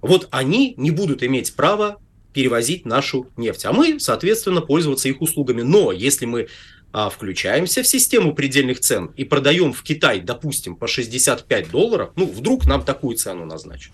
Вот 0.00 0.28
они 0.30 0.74
не 0.78 0.90
будут 0.90 1.22
иметь 1.22 1.54
права 1.54 1.98
перевозить 2.32 2.86
нашу 2.86 3.28
нефть, 3.36 3.66
а 3.66 3.72
мы, 3.72 4.00
соответственно, 4.00 4.62
пользоваться 4.62 5.08
их 5.08 5.20
услугами. 5.20 5.60
Но 5.60 5.92
если 5.92 6.24
мы 6.24 6.48
а, 6.92 7.08
включаемся 7.08 7.82
в 7.82 7.86
систему 7.86 8.34
предельных 8.34 8.80
цен 8.80 9.12
и 9.16 9.24
продаем 9.24 9.72
в 9.72 9.82
Китай, 9.82 10.20
допустим, 10.20 10.76
по 10.76 10.86
65 10.86 11.70
долларов, 11.70 12.10
ну, 12.16 12.26
вдруг 12.26 12.66
нам 12.66 12.84
такую 12.84 13.16
цену 13.16 13.46
назначат, 13.46 13.92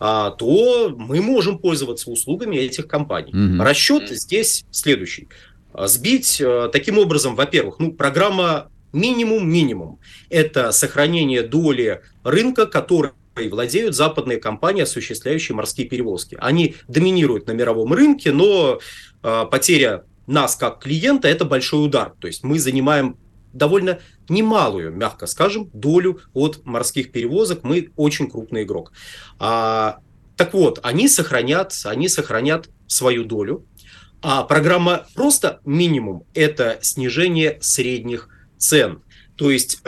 а, 0.00 0.32
то 0.32 0.94
мы 0.96 1.22
можем 1.22 1.58
пользоваться 1.58 2.10
услугами 2.10 2.56
этих 2.56 2.88
компаний. 2.88 3.32
Mm-hmm. 3.32 3.62
Расчет 3.62 4.08
здесь 4.10 4.64
следующий. 4.72 5.28
А, 5.72 5.86
сбить 5.86 6.42
таким 6.72 6.98
образом, 6.98 7.36
во-первых, 7.36 7.78
ну, 7.78 7.92
программа 7.92 8.70
минимум-минимум. 8.92 10.00
Это 10.28 10.72
сохранение 10.72 11.42
доли 11.42 12.02
рынка, 12.24 12.66
который 12.66 13.12
владеют 13.36 13.94
западные 13.94 14.38
компании, 14.38 14.82
осуществляющие 14.82 15.54
морские 15.54 15.86
перевозки. 15.86 16.36
Они 16.40 16.74
доминируют 16.88 17.46
на 17.46 17.52
мировом 17.52 17.92
рынке, 17.92 18.32
но 18.32 18.80
э, 19.22 19.44
потеря 19.50 20.04
нас 20.26 20.56
как 20.56 20.80
клиента 20.82 21.28
это 21.28 21.44
большой 21.44 21.84
удар. 21.84 22.14
То 22.18 22.26
есть 22.26 22.44
мы 22.44 22.58
занимаем 22.58 23.16
довольно 23.52 24.00
немалую, 24.28 24.92
мягко 24.92 25.26
скажем, 25.26 25.70
долю 25.72 26.20
от 26.34 26.64
морских 26.64 27.12
перевозок. 27.12 27.62
Мы 27.62 27.90
очень 27.96 28.28
крупный 28.28 28.64
игрок. 28.64 28.92
А 29.38 30.00
Так 30.36 30.52
вот, 30.52 30.80
они 30.82 31.08
сохранят, 31.08 31.72
они 31.84 32.08
сохранят 32.08 32.68
свою 32.86 33.24
долю, 33.24 33.66
а 34.22 34.44
программа 34.44 35.06
просто 35.14 35.60
минимум– 35.64 36.24
это 36.34 36.78
снижение 36.82 37.58
средних 37.60 38.28
цен. 38.58 39.02
То 39.36 39.50
есть 39.50 39.82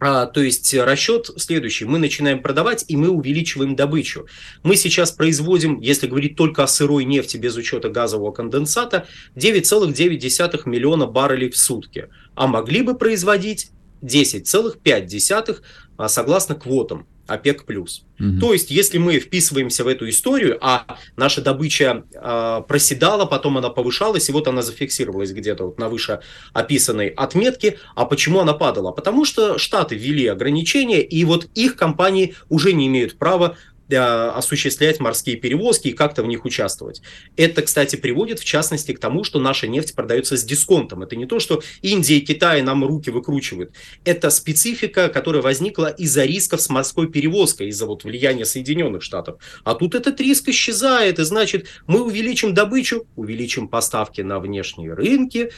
А, 0.00 0.26
то 0.26 0.40
есть 0.40 0.72
расчет 0.74 1.30
следующий. 1.36 1.84
Мы 1.84 1.98
начинаем 1.98 2.40
продавать, 2.40 2.84
и 2.88 2.96
мы 2.96 3.08
увеличиваем 3.08 3.74
добычу. 3.74 4.26
Мы 4.62 4.76
сейчас 4.76 5.10
производим, 5.10 5.80
если 5.80 6.06
говорить 6.06 6.36
только 6.36 6.62
о 6.62 6.68
сырой 6.68 7.04
нефти 7.04 7.36
без 7.36 7.56
учета 7.56 7.88
газового 7.88 8.30
конденсата, 8.30 9.06
9,9 9.34 10.68
миллиона 10.68 11.06
баррелей 11.06 11.50
в 11.50 11.56
сутки. 11.56 12.08
А 12.34 12.46
могли 12.46 12.82
бы 12.82 12.96
производить 12.96 13.70
10,5 14.02 15.60
а, 15.96 16.08
согласно 16.08 16.54
квотам. 16.54 17.06
ОПЕК+. 17.28 17.64
плюс. 17.64 18.04
Угу. 18.18 18.40
То 18.40 18.52
есть, 18.52 18.70
если 18.70 18.98
мы 18.98 19.20
вписываемся 19.20 19.84
в 19.84 19.88
эту 19.88 20.08
историю, 20.08 20.58
а 20.60 20.98
наша 21.16 21.40
добыча 21.40 22.04
э, 22.12 22.62
проседала, 22.66 23.26
потом 23.26 23.58
она 23.58 23.68
повышалась, 23.70 24.28
и 24.28 24.32
вот 24.32 24.48
она 24.48 24.62
зафиксировалась 24.62 25.32
где-то 25.32 25.64
вот 25.64 25.78
на 25.78 25.88
вышеописанной 25.88 27.08
отметке. 27.08 27.78
А 27.94 28.04
почему 28.04 28.40
она 28.40 28.54
падала? 28.54 28.92
Потому 28.92 29.24
что 29.24 29.58
Штаты 29.58 29.94
ввели 29.94 30.26
ограничения, 30.26 31.02
и 31.02 31.24
вот 31.24 31.48
их 31.54 31.76
компании 31.76 32.34
уже 32.48 32.72
не 32.72 32.86
имеют 32.86 33.18
права 33.18 33.56
осуществлять 33.96 35.00
морские 35.00 35.36
перевозки 35.36 35.88
и 35.88 35.92
как-то 35.92 36.22
в 36.22 36.26
них 36.26 36.44
участвовать. 36.44 37.02
Это, 37.36 37.62
кстати, 37.62 37.96
приводит 37.96 38.38
в 38.40 38.44
частности 38.44 38.92
к 38.92 38.98
тому, 38.98 39.24
что 39.24 39.40
наша 39.40 39.66
нефть 39.66 39.94
продается 39.94 40.36
с 40.36 40.44
дисконтом. 40.44 41.02
Это 41.02 41.16
не 41.16 41.26
то, 41.26 41.40
что 41.40 41.62
Индия 41.82 42.18
и 42.18 42.20
Китай 42.20 42.62
нам 42.62 42.84
руки 42.84 43.10
выкручивают. 43.10 43.72
Это 44.04 44.30
специфика, 44.30 45.08
которая 45.08 45.42
возникла 45.42 45.86
из-за 45.86 46.24
рисков 46.24 46.60
с 46.60 46.68
морской 46.68 47.10
перевозкой, 47.10 47.68
из-за 47.68 47.86
вот 47.86 48.04
влияния 48.04 48.44
Соединенных 48.44 49.02
Штатов. 49.02 49.40
А 49.64 49.74
тут 49.74 49.94
этот 49.94 50.20
риск 50.20 50.48
исчезает, 50.48 51.18
и 51.18 51.24
значит, 51.24 51.66
мы 51.86 52.02
увеличим 52.02 52.54
добычу, 52.54 53.06
увеличим 53.16 53.68
поставки 53.68 54.20
на 54.20 54.40
внешние 54.40 54.92
рынки, 54.92 55.50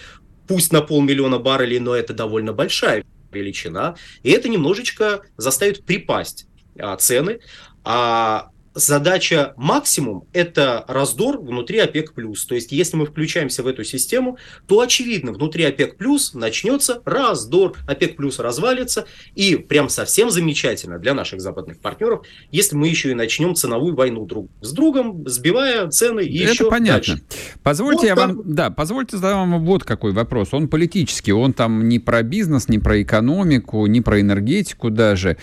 пусть 0.47 0.73
на 0.73 0.83
полмиллиона 0.83 1.39
баррелей, 1.39 1.79
но 1.79 1.95
это 1.95 2.13
довольно 2.13 2.53
большая 2.53 3.05
величина, 3.33 3.97
и 4.23 4.31
это 4.31 4.49
немножечко 4.49 5.23
заставит 5.37 5.85
припасть 5.85 6.47
а, 6.79 6.97
цены, 6.97 7.41
а 7.85 8.51
задача 8.81 9.55
максимум– 9.57 10.25
это 10.33 10.85
раздор 10.89 11.41
внутри 11.41 11.79
ОПЕК+. 11.79 12.13
То 12.49 12.55
есть, 12.55 12.73
если 12.73 12.97
мы 12.97 13.07
включаемся 13.07 13.63
в 13.63 13.67
эту 13.67 13.85
систему, 13.85 14.39
то, 14.67 14.81
очевидно, 14.81 15.33
внутри 15.33 15.65
ОПЕК+, 15.65 15.97
начнется 16.35 17.03
раздор, 17.05 17.77
ОПЕК+, 17.87 18.19
развалится, 18.39 19.07
и 19.35 19.57
прям 19.57 19.89
совсем 19.89 20.31
замечательно 20.31 20.99
для 20.99 21.15
наших 21.15 21.41
западных 21.41 21.79
партнеров, 21.79 22.27
если 22.51 22.77
мы 22.77 22.89
еще 22.89 23.11
и 23.11 23.15
начнем 23.15 23.55
ценовую 23.55 23.95
войну 23.95 24.27
друг 24.27 24.51
с 24.61 24.73
другом, 24.73 25.27
сбивая 25.27 25.89
цены 25.89 26.23
и 26.23 26.43
Это 26.43 26.53
еще 26.53 26.71
понятно. 26.71 26.93
дальше. 26.93 27.23
Позвольте 27.63 28.01
вот 28.01 28.07
я 28.07 28.15
вам, 28.15 28.43
да, 28.45 28.71
позвольте 28.71 29.17
задать 29.17 29.35
вам 29.35 29.65
вот 29.65 29.85
какой 29.85 30.13
вопрос. 30.13 30.49
Он 30.53 30.69
политический, 30.69 31.33
он 31.33 31.53
там 31.53 31.89
не 31.89 31.99
про 31.99 32.23
бизнес, 32.23 32.69
не 32.69 32.79
про 32.79 33.03
экономику, 33.03 33.87
не 33.87 34.01
про 34.01 34.21
энергетику 34.21 34.91
даже. 34.91 35.37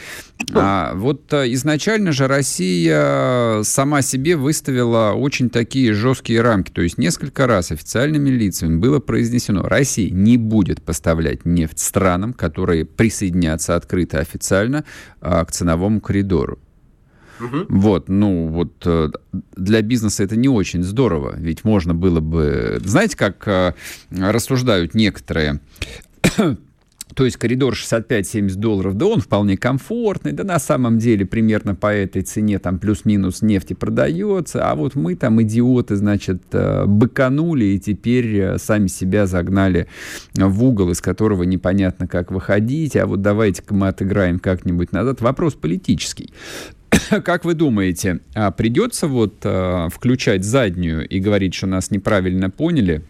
А, 0.54 0.94
вот 0.96 1.34
а, 1.34 1.52
изначально 1.54 2.12
же 2.12 2.28
Россия 2.28 2.98
сама 3.64 4.02
себе 4.02 4.36
выставила 4.36 5.14
очень 5.14 5.50
такие 5.50 5.94
жесткие 5.94 6.42
рамки. 6.42 6.72
То 6.72 6.82
есть 6.82 6.98
несколько 6.98 7.48
раз 7.48 7.72
официальными 7.72 8.30
лицами 8.30 8.78
было 8.78 9.00
произнесено, 9.00 9.64
Россия 9.64 10.10
не 10.10 10.38
будет 10.38 10.82
поставлять 10.82 11.46
нефть 11.46 11.80
странам, 11.80 12.34
которые 12.34 12.86
присоединятся 12.86 13.76
открыто 13.76 14.20
официально 14.20 14.86
а, 15.22 15.44
к 15.46 15.52
ценовому 15.52 16.02
коридору. 16.02 16.60
Угу. 17.40 17.66
Вот, 17.70 18.10
ну 18.10 18.48
вот 18.48 18.74
э, 18.86 19.10
для 19.56 19.82
бизнеса 19.82 20.24
это 20.24 20.36
не 20.36 20.50
очень 20.50 20.84
здорово, 20.84 21.36
ведь 21.38 21.64
можно 21.64 21.94
было 21.94 22.20
бы, 22.20 22.80
знаете, 22.84 23.16
как 23.16 23.48
э, 23.48 23.74
рассуждают 24.10 24.96
некоторые 24.96 25.60
то 27.18 27.26
есть 27.26 27.38
коридор 27.38 27.74
65-70 27.74 28.58
долларов, 28.58 28.94
да 28.94 29.08
он 29.08 29.22
вполне 29.22 29.58
комфортный, 29.58 30.34
да 30.34 30.44
на 30.44 30.60
самом 30.60 31.00
деле 31.00 31.26
примерно 31.26 31.74
по 31.74 31.88
этой 31.88 32.22
цене 32.22 32.60
там 32.60 32.78
плюс-минус 32.78 33.42
нефти 33.42 33.74
продается, 33.74 34.70
а 34.70 34.76
вот 34.76 34.94
мы 34.94 35.16
там 35.16 35.42
идиоты, 35.42 35.96
значит, 35.96 36.44
э, 36.52 36.86
быканули 36.86 37.66
и 37.66 37.80
теперь 37.80 38.38
э, 38.38 38.58
сами 38.60 38.86
себя 38.86 39.26
загнали 39.26 39.88
в 40.36 40.64
угол, 40.64 40.92
из 40.92 41.02
которого 41.02 41.42
непонятно 41.42 42.08
как 42.08 42.30
выходить, 42.30 42.96
а 42.96 43.08
вот 43.08 43.24
давайте-ка 43.24 43.74
мы 43.74 43.88
отыграем 43.88 44.38
как-нибудь 44.38 44.92
назад. 44.92 45.20
Вопрос 45.20 45.56
политический. 45.56 46.32
Как 47.10 47.46
вы 47.46 47.56
думаете, 47.56 48.20
а 48.36 48.52
придется 48.52 49.08
вот 49.08 49.38
а, 49.44 49.90
включать 49.90 50.44
заднюю 50.44 51.08
и 51.08 51.20
говорить, 51.20 51.56
что 51.56 51.66
нас 51.66 51.90
неправильно 51.90 52.52
поняли, 52.52 53.04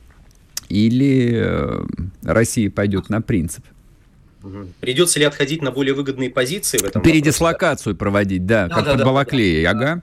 или 0.69 1.45
Россия 2.23 2.71
пойдет 2.71 3.09
на 3.09 3.21
принцип? 3.21 3.65
Придется 4.79 5.19
ли 5.19 5.25
отходить 5.25 5.61
на 5.61 5.71
более 5.71 5.93
выгодные 5.93 6.29
позиции 6.29 6.77
в 6.77 6.83
этом 6.83 7.01
Передислокацию 7.01 7.93
вопросе? 7.93 7.99
проводить, 7.99 8.45
да, 8.45 8.67
да 8.67 8.75
как 8.75 8.85
да, 8.85 8.91
под 8.91 8.99
да, 8.99 9.05
Балаклеей, 9.05 9.63
да. 9.63 9.71
ага. 9.71 10.01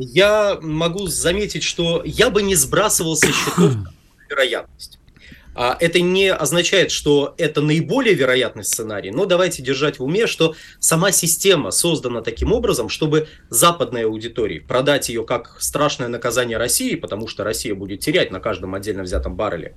Я 0.00 0.58
могу 0.62 1.06
заметить, 1.08 1.62
что 1.62 2.02
я 2.04 2.30
бы 2.30 2.42
не 2.42 2.54
сбрасывал 2.54 3.16
со 3.16 3.26
счетов 3.26 3.74
вероятность. 4.30 4.98
А 5.54 5.76
это 5.78 6.00
не 6.00 6.32
означает, 6.32 6.90
что 6.90 7.34
это 7.38 7.60
наиболее 7.60 8.14
вероятный 8.14 8.64
сценарий, 8.64 9.10
но 9.10 9.24
давайте 9.24 9.62
держать 9.62 9.98
в 9.98 10.04
уме, 10.04 10.26
что 10.26 10.54
сама 10.80 11.12
система 11.12 11.70
создана 11.70 12.22
таким 12.22 12.52
образом, 12.52 12.88
чтобы 12.88 13.28
западной 13.50 14.04
аудитории 14.04 14.58
продать 14.58 15.08
ее 15.08 15.24
как 15.24 15.56
страшное 15.60 16.08
наказание 16.08 16.58
России, 16.58 16.96
потому 16.96 17.28
что 17.28 17.44
Россия 17.44 17.74
будет 17.74 18.00
терять 18.00 18.30
на 18.30 18.40
каждом 18.40 18.74
отдельно 18.74 19.02
взятом 19.02 19.36
барреле. 19.36 19.74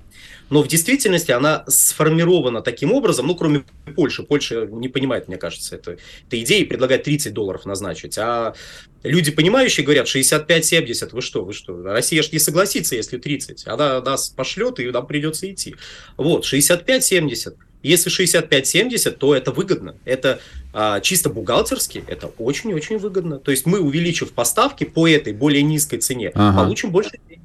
Но 0.50 0.62
в 0.62 0.68
действительности 0.68 1.30
она 1.30 1.64
сформирована 1.68 2.62
таким 2.62 2.92
образом, 2.92 3.26
ну, 3.26 3.34
кроме 3.34 3.64
Польши. 3.94 4.22
Польша 4.22 4.66
не 4.66 4.88
понимает, 4.88 5.28
мне 5.28 5.36
кажется, 5.36 5.76
это, 5.76 5.92
это 6.26 6.42
идея 6.42 6.62
и 6.62 6.64
предлагает 6.64 7.04
30 7.04 7.32
долларов 7.32 7.66
назначить. 7.66 8.18
А 8.18 8.54
люди, 9.02 9.30
понимающие, 9.30 9.84
говорят 9.84 10.06
65-70. 10.06 11.10
Вы 11.12 11.22
что, 11.22 11.44
вы 11.44 11.52
что? 11.52 11.82
Россия 11.82 12.22
же 12.22 12.30
не 12.32 12.38
согласится, 12.38 12.96
если 12.96 13.18
30. 13.18 13.66
Она 13.66 14.00
нас 14.00 14.28
пошлет, 14.30 14.80
и 14.80 14.90
нам 14.90 15.06
придется 15.06 15.50
идти. 15.50 15.76
Вот, 16.16 16.44
65-70. 16.44 17.56
Если 17.82 18.10
65-70, 18.10 19.12
то 19.12 19.34
это 19.34 19.52
выгодно. 19.52 19.94
Это 20.04 20.40
а, 20.72 21.00
чисто 21.00 21.30
бухгалтерски, 21.30 22.04
это 22.08 22.26
очень-очень 22.38 22.98
выгодно. 22.98 23.38
То 23.38 23.52
есть 23.52 23.66
мы, 23.66 23.80
увеличив 23.80 24.32
поставки 24.32 24.84
по 24.84 25.06
этой 25.06 25.32
более 25.32 25.62
низкой 25.62 25.98
цене, 25.98 26.32
ага. 26.34 26.64
получим 26.64 26.90
больше 26.90 27.18
денег. 27.28 27.42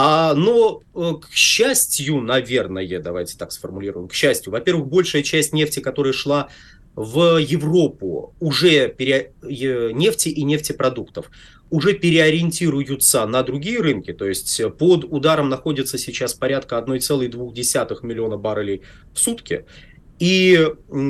А, 0.00 0.34
но, 0.34 0.82
э, 0.94 1.14
к 1.20 1.32
счастью, 1.32 2.20
наверное, 2.20 3.00
давайте 3.00 3.36
так 3.36 3.50
сформулируем, 3.50 4.06
к 4.06 4.14
счастью, 4.14 4.52
во-первых, 4.52 4.86
большая 4.86 5.24
часть 5.24 5.52
нефти, 5.52 5.80
которая 5.80 6.12
шла 6.12 6.50
в 6.98 7.38
Европу, 7.38 8.34
уже 8.40 8.88
пере... 8.88 9.32
нефти 9.42 10.30
и 10.30 10.42
нефтепродуктов, 10.42 11.30
уже 11.70 11.94
переориентируются 11.94 13.24
на 13.24 13.44
другие 13.44 13.80
рынки, 13.80 14.12
то 14.12 14.24
есть 14.24 14.60
под 14.78 15.04
ударом 15.04 15.48
находится 15.48 15.96
сейчас 15.96 16.34
порядка 16.34 16.76
1,2 16.76 18.06
миллиона 18.06 18.36
баррелей 18.36 18.82
в 19.14 19.20
сутки, 19.20 19.64
и 20.18 20.66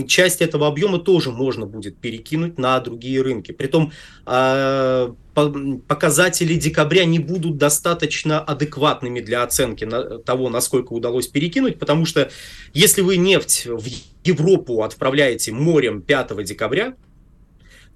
часть 0.07 0.43
этого 0.43 0.67
объема 0.67 0.99
тоже 0.99 1.31
можно 1.31 1.67
будет 1.67 1.99
перекинуть 1.99 2.59
на 2.59 2.79
другие 2.81 3.23
рынки. 3.23 3.53
Притом 3.53 3.93
а, 4.27 5.15
показатели 5.35 6.55
декабря 6.55 7.05
не 7.05 7.19
будут 7.19 7.57
достаточно 7.57 8.41
адекватными 8.41 9.21
для 9.21 9.43
оценки 9.43 9.89
того, 10.25 10.51
насколько 10.51 10.93
удалось 10.93 11.29
перекинуть, 11.29 11.79
потому 11.79 12.05
что 12.05 12.31
если 12.75 13.03
вы 13.03 13.17
нефть 13.17 13.67
в 13.67 13.87
Европу 14.25 14.83
отправляете 14.83 15.53
морем 15.53 16.03
5 16.03 16.45
декабря, 16.45 16.95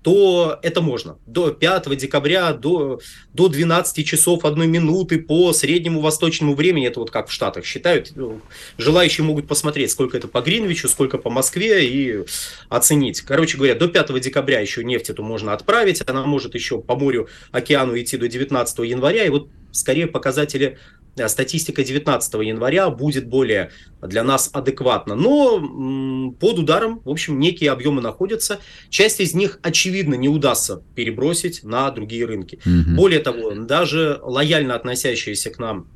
то 0.02 0.58
это 0.62 0.80
можно. 0.80 1.18
До 1.26 1.52
5 1.52 1.96
декабря, 1.96 2.52
до, 2.52 3.00
до 3.32 3.48
12 3.48 4.06
часов 4.06 4.44
1 4.44 4.70
минуты 4.70 5.18
по 5.18 5.52
среднему 5.52 6.00
восточному 6.00 6.54
времени, 6.54 6.88
это 6.88 7.00
вот 7.00 7.10
как 7.10 7.28
в 7.28 7.32
Штатах 7.32 7.64
считают, 7.64 8.12
ну, 8.16 8.40
желающие 8.78 9.24
могут 9.24 9.46
посмотреть, 9.46 9.90
сколько 9.90 10.16
это 10.16 10.28
по 10.28 10.40
Гринвичу, 10.40 10.88
сколько 10.88 11.18
по 11.18 11.30
Москве 11.30 11.86
и 11.86 12.24
оценить. 12.68 13.20
Короче 13.20 13.56
говоря, 13.56 13.74
до 13.74 13.88
5 13.88 14.20
декабря 14.20 14.60
еще 14.60 14.82
нефть 14.82 15.10
эту 15.10 15.22
можно 15.22 15.52
отправить, 15.52 16.02
она 16.06 16.24
может 16.24 16.54
еще 16.54 16.80
по 16.80 16.96
морю, 16.96 17.28
океану 17.52 17.98
идти 17.98 18.16
до 18.16 18.28
19 18.28 18.78
января, 18.78 19.24
и 19.24 19.28
вот 19.28 19.48
скорее 19.70 20.06
показатели 20.06 20.78
статистика 21.26 21.84
19 21.84 22.34
января 22.34 22.90
будет 22.90 23.26
более 23.26 23.70
для 24.00 24.24
нас 24.24 24.50
адекватна. 24.52 25.14
Но 25.14 26.32
под 26.40 26.58
ударом, 26.58 27.00
в 27.04 27.10
общем, 27.10 27.38
некие 27.38 27.70
объемы 27.70 28.00
находятся. 28.00 28.60
Часть 28.88 29.20
из 29.20 29.34
них, 29.34 29.58
очевидно, 29.62 30.14
не 30.14 30.28
удастся 30.28 30.82
перебросить 30.94 31.62
на 31.62 31.90
другие 31.90 32.24
рынки. 32.24 32.60
Угу. 32.64 32.96
Более 32.96 33.20
того, 33.20 33.52
даже 33.54 34.18
лояльно 34.22 34.74
относящиеся 34.74 35.50
к 35.50 35.58
нам 35.58 35.86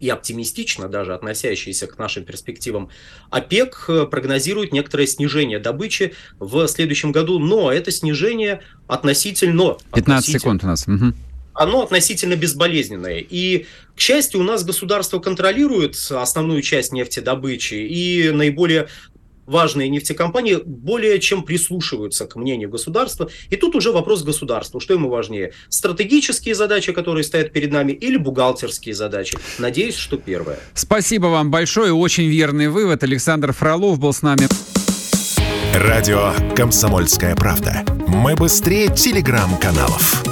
и 0.00 0.08
оптимистично 0.08 0.88
даже 0.88 1.14
относящиеся 1.14 1.86
к 1.86 1.98
нашим 1.98 2.24
перспективам, 2.24 2.88
ОПЕК 3.28 3.84
э, 3.88 4.06
прогнозирует 4.06 4.72
некоторое 4.72 5.06
снижение 5.06 5.58
добычи 5.58 6.14
в 6.38 6.66
следующем 6.68 7.12
году, 7.12 7.38
но 7.38 7.70
это 7.70 7.90
снижение 7.90 8.62
относительно... 8.88 9.76
15 9.94 10.08
относительно, 10.08 10.38
секунд 10.40 10.64
у 10.64 10.66
нас. 10.66 10.88
Угу. 10.88 11.14
Оно 11.60 11.82
относительно 11.82 12.36
безболезненное. 12.36 13.18
И, 13.18 13.66
к 13.94 14.00
счастью, 14.00 14.40
у 14.40 14.42
нас 14.42 14.64
государство 14.64 15.18
контролирует 15.18 15.94
основную 16.10 16.62
часть 16.62 16.90
нефтедобычи, 16.90 17.74
и 17.74 18.30
наиболее 18.30 18.88
важные 19.44 19.90
нефтекомпании 19.90 20.56
более 20.64 21.18
чем 21.18 21.42
прислушиваются 21.42 22.24
к 22.24 22.36
мнению 22.36 22.70
государства. 22.70 23.28
И 23.50 23.56
тут 23.56 23.76
уже 23.76 23.92
вопрос 23.92 24.22
государства, 24.22 24.80
что 24.80 24.94
ему 24.94 25.10
важнее, 25.10 25.52
стратегические 25.68 26.54
задачи, 26.54 26.92
которые 26.92 27.24
стоят 27.24 27.52
перед 27.52 27.70
нами, 27.70 27.92
или 27.92 28.16
бухгалтерские 28.16 28.94
задачи. 28.94 29.36
Надеюсь, 29.58 29.96
что 29.96 30.16
первое. 30.16 30.58
Спасибо 30.72 31.26
вам 31.26 31.50
большое, 31.50 31.92
очень 31.92 32.28
верный 32.28 32.68
вывод. 32.68 33.02
Александр 33.02 33.52
Фролов 33.52 33.98
был 33.98 34.14
с 34.14 34.22
нами. 34.22 34.48
Радио 35.74 36.32
«Комсомольская 36.56 37.36
правда». 37.36 37.84
Мы 38.08 38.34
быстрее 38.34 38.88
телеграм-каналов. 38.88 40.24